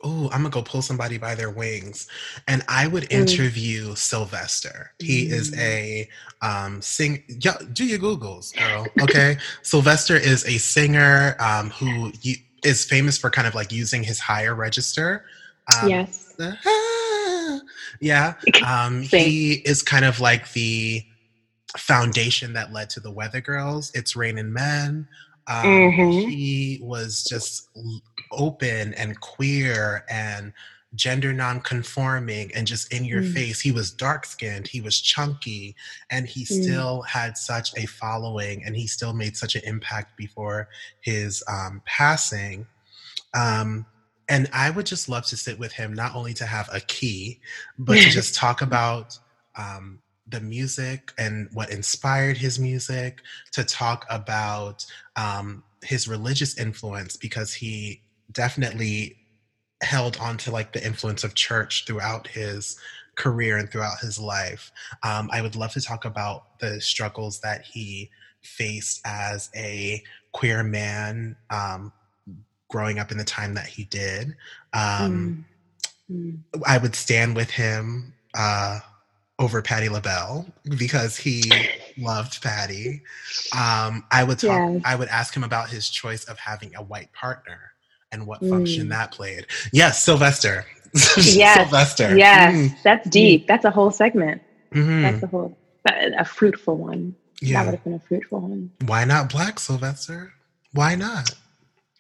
[0.04, 2.08] Oh, I'm gonna go pull somebody by their wings,
[2.48, 3.12] and I would mm.
[3.12, 3.98] interview mm.
[3.98, 4.92] Sylvester.
[4.98, 5.32] He mm.
[5.32, 6.08] is a
[6.40, 7.22] um, sing.
[7.28, 8.86] Yeah, do your googles, girl.
[9.00, 12.12] Okay, Sylvester is a singer um, who
[12.64, 15.24] is famous for kind of like using his higher register.
[15.80, 16.36] Um, yes.
[18.00, 18.34] yeah.
[18.66, 21.04] Um, he is kind of like the
[21.76, 23.90] foundation that led to the Weather Girls.
[23.94, 25.08] It's Raining Men.
[25.48, 26.28] Um, mm-hmm.
[26.28, 27.68] He was just
[28.30, 30.52] open and queer and
[30.94, 33.32] gender non-conforming and just in your mm.
[33.32, 35.74] face he was dark skinned he was chunky
[36.10, 36.62] and he mm.
[36.62, 40.68] still had such a following and he still made such an impact before
[41.00, 42.66] his um, passing
[43.34, 43.86] um,
[44.28, 47.40] and i would just love to sit with him not only to have a key
[47.78, 49.18] but to just talk about
[49.56, 53.20] um, the music and what inspired his music
[53.52, 54.84] to talk about
[55.16, 59.16] um, his religious influence because he definitely
[59.82, 62.76] held on to like the influence of church throughout his
[63.14, 64.72] career and throughout his life.
[65.02, 68.10] Um, I would love to talk about the struggles that he
[68.42, 70.02] faced as a
[70.32, 71.92] queer man um,
[72.68, 74.34] growing up in the time that he did.
[74.72, 75.44] Um,
[76.10, 76.38] mm.
[76.54, 76.62] Mm.
[76.66, 78.80] I would stand with him uh,
[79.38, 80.46] over Patti LaBelle
[80.78, 81.50] because he
[81.98, 83.02] loved Patti.
[83.56, 84.72] Um, I would talk.
[84.74, 84.82] Yes.
[84.84, 87.71] I would ask him about his choice of having a white partner
[88.12, 88.90] and what function mm.
[88.90, 89.46] that played.
[89.72, 90.64] Yes, Sylvester.
[91.16, 92.16] yes, Sylvester.
[92.16, 92.82] Yes, mm.
[92.82, 93.46] that's deep.
[93.46, 94.42] That's a whole segment.
[94.72, 95.02] Mm-hmm.
[95.02, 95.56] That's a whole
[95.86, 97.14] a fruitful one.
[97.40, 97.64] Yeah.
[97.64, 98.70] That would have been a fruitful one.
[98.86, 100.32] Why not black Sylvester?
[100.72, 101.34] Why not?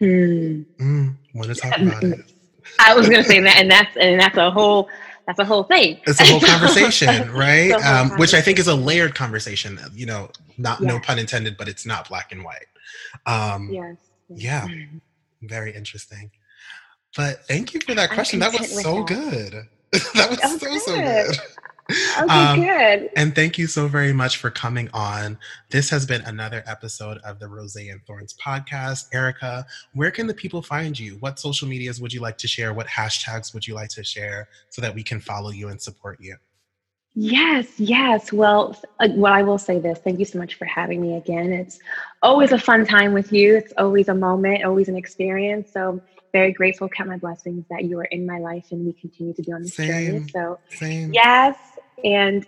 [0.00, 0.64] Mm.
[0.80, 2.32] Mm, want to talk about it?
[2.78, 4.88] I was going to say that, and that's and that's a whole
[5.26, 6.00] that's a whole thing.
[6.06, 7.70] It's a whole conversation, right?
[7.70, 8.18] Whole um, conversation.
[8.18, 9.78] Which I think is a layered conversation.
[9.94, 12.66] You know, not no pun intended, but it's not black and white.
[13.26, 13.96] Um, yes.
[14.28, 14.66] Yeah.
[14.66, 14.98] Mm-hmm.
[15.42, 16.30] Very interesting.
[17.16, 18.40] But thank you for that question.
[18.40, 19.08] That was so that.
[19.08, 19.52] good.
[20.14, 20.80] that was oh, so, good.
[20.80, 21.38] so good.
[21.90, 23.10] Okay, um, good.
[23.16, 25.38] And thank you so very much for coming on.
[25.70, 29.08] This has been another episode of the Rose and Thorns podcast.
[29.12, 31.16] Erica, where can the people find you?
[31.20, 32.72] What social medias would you like to share?
[32.72, 36.18] What hashtags would you like to share so that we can follow you and support
[36.20, 36.36] you?
[37.14, 38.32] Yes, yes.
[38.32, 39.98] Well, uh, well, I will say this.
[39.98, 41.52] Thank you so much for having me again.
[41.52, 41.78] It's
[42.22, 43.56] always a fun time with you.
[43.56, 45.70] It's always a moment, always an experience.
[45.72, 46.00] So
[46.32, 49.42] very grateful, count my blessings that you are in my life and we continue to
[49.42, 50.26] be on this same, journey.
[50.32, 51.12] So same.
[51.12, 51.58] yes,
[52.02, 52.46] and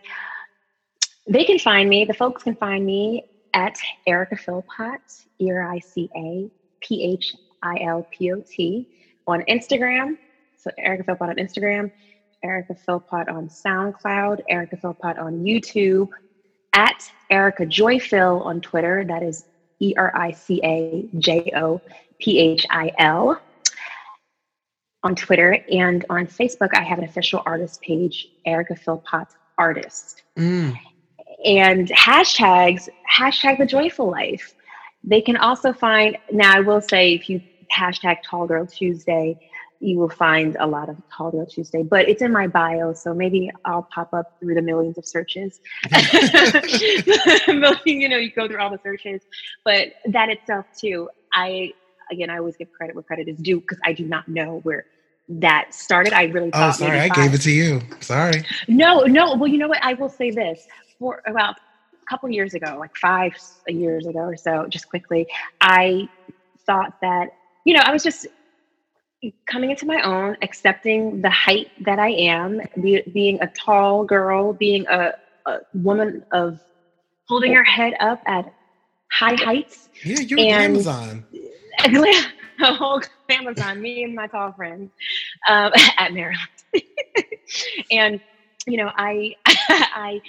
[1.26, 2.06] they can find me.
[2.06, 5.00] The folks can find me at Erica Philpott,
[5.38, 6.50] E R I C A
[6.80, 8.88] P H I L P O T
[9.26, 10.16] on Instagram.
[10.56, 11.90] So Erica Philpott on Instagram
[12.44, 16.08] Erica Philpott on SoundCloud, Erica Philpott on YouTube,
[16.74, 19.04] at Erica Joyphil on Twitter.
[19.04, 19.46] That is
[19.80, 21.80] E R I C A J O
[22.20, 23.40] P H I L
[25.02, 25.58] on Twitter.
[25.72, 29.28] And on Facebook, I have an official artist page, Erica Philpott
[29.58, 30.22] Artist.
[30.38, 30.78] Mm.
[31.44, 34.54] And hashtags, hashtag the joyful life.
[35.02, 37.40] They can also find, now I will say, if you
[37.74, 39.38] hashtag Tall Girl Tuesday,
[39.84, 43.12] you will find a lot of Tall Girl Tuesday, but it's in my bio, so
[43.12, 45.60] maybe I'll pop up through the millions of searches.
[47.84, 49.20] you know, you go through all the searches,
[49.62, 51.74] but that itself too, I
[52.10, 54.86] again, I always give credit where credit is due because I do not know where
[55.28, 56.14] that started.
[56.14, 57.82] I really oh, sorry, I gave it to you.
[58.00, 58.42] Sorry.
[58.68, 59.34] No, no.
[59.34, 59.82] Well, you know what?
[59.82, 60.66] I will say this
[60.98, 63.34] for about a couple years ago, like five
[63.68, 65.26] years ago or so, just quickly,
[65.60, 66.08] I
[66.64, 68.26] thought that you know I was just
[69.46, 74.52] coming into my own, accepting the height that I am, be, being a tall girl,
[74.52, 75.14] being a,
[75.46, 76.60] a, woman of
[77.26, 78.52] holding her head up at
[79.10, 79.88] high heights.
[80.04, 81.24] Yeah, you're and Amazon.
[82.62, 84.92] A whole Amazon, me and my tall friends
[85.48, 86.38] um, at Maryland.
[87.90, 88.20] and,
[88.66, 90.20] you know, I, I,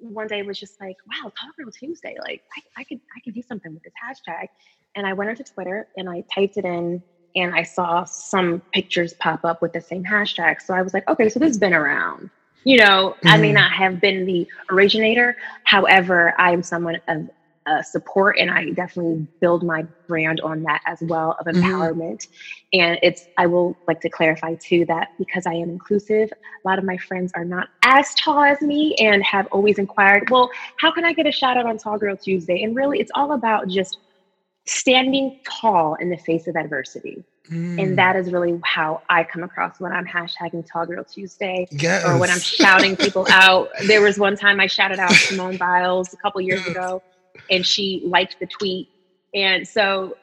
[0.00, 2.16] one day was just like, wow, Tall Girl Tuesday.
[2.20, 4.48] Like, I, I could, I could do something with this hashtag.
[4.96, 7.02] And I went onto Twitter and I typed it in
[7.36, 10.62] and I saw some pictures pop up with the same hashtag.
[10.62, 12.30] So I was like, okay, so this has been around.
[12.64, 13.28] You know, mm-hmm.
[13.28, 13.56] I may mm-hmm.
[13.56, 15.36] not have been the originator.
[15.64, 17.28] However, I am someone of
[17.66, 21.62] uh, support and I definitely build my brand on that as well of mm-hmm.
[21.62, 22.26] empowerment.
[22.26, 22.80] Mm-hmm.
[22.80, 26.78] And it's, I will like to clarify too that because I am inclusive, a lot
[26.78, 30.90] of my friends are not as tall as me and have always inquired, well, how
[30.90, 32.62] can I get a shout out on Tall Girl Tuesday?
[32.62, 33.98] And really, it's all about just
[34.66, 37.22] standing tall in the face of adversity.
[37.50, 37.82] Mm.
[37.82, 42.04] And that is really how I come across when I'm hashtagging Tall Girl Tuesday yes.
[42.06, 43.68] or when I'm shouting people out.
[43.86, 46.70] There was one time I shouted out Simone Biles a couple years yes.
[46.70, 47.02] ago
[47.50, 48.88] and she liked the tweet.
[49.34, 50.16] And so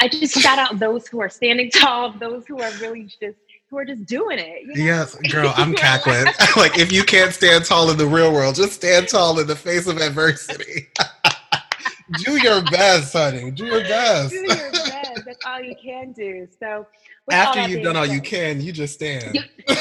[0.00, 3.36] I just shout out those who are standing tall, those who are really just
[3.70, 4.62] who are just doing it.
[4.62, 4.84] You know?
[4.84, 6.24] Yes, girl, I'm cackling.
[6.56, 9.56] like if you can't stand tall in the real world, just stand tall in the
[9.56, 10.88] face of adversity.
[12.24, 13.50] Do your best, honey.
[13.50, 14.30] Do your best.
[14.30, 15.24] do your best.
[15.24, 16.46] That's all you can do.
[16.58, 16.86] So
[17.30, 19.34] after you've done all you can, you just stand.
[19.34, 19.74] You,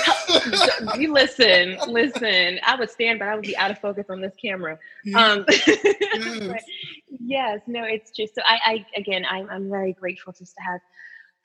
[0.97, 2.59] you, listen, listen.
[2.65, 4.78] I would stand, but I would be out of focus on this camera.
[5.15, 6.63] Um, yes.
[7.19, 8.41] yes, no, it's just so.
[8.45, 10.80] I, I again, I'm, I'm very grateful just to have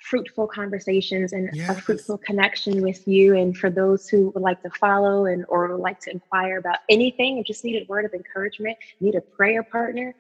[0.00, 1.70] fruitful conversations and yes.
[1.70, 3.36] a fruitful connection with you.
[3.36, 6.78] And for those who would like to follow and or would like to inquire about
[6.88, 10.14] anything and just need a word of encouragement, need a prayer partner.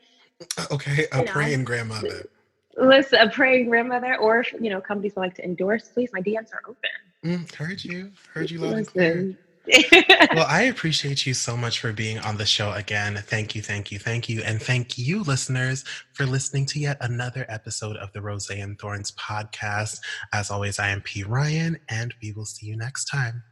[0.70, 2.28] Okay, a praying know, grandmother.
[2.76, 6.20] Listen, a praying grandmother, or if you know companies would like to endorse, please, my
[6.20, 6.90] DMs are open.
[7.24, 9.36] Mm, heard you, heard you loud and clear.
[10.34, 13.16] well, I appreciate you so much for being on the show again.
[13.16, 14.42] Thank you, thank you, thank you.
[14.42, 19.10] And thank you, listeners, for listening to yet another episode of the Rose and Thorns
[19.12, 19.98] podcast.
[20.32, 21.24] As always, I am P.
[21.24, 23.42] Ryan, and we will see you next time.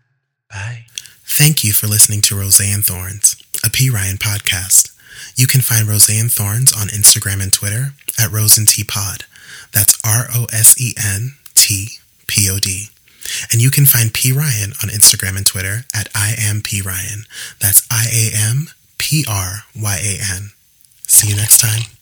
[0.51, 0.87] Bye.
[1.25, 3.91] Thank you for listening to Rose and Thorns, a P.
[3.91, 4.96] Ryan podcast.
[5.37, 9.25] You can find Rose and Thorns on Instagram and Twitter at Rose and.
[9.73, 12.89] That's R O S E N T P O D.
[13.53, 17.25] And you can find P Ryan on Instagram and Twitter at I am P Ryan.
[17.61, 20.51] That's I A M P R Y A N.
[21.07, 21.96] See you next time.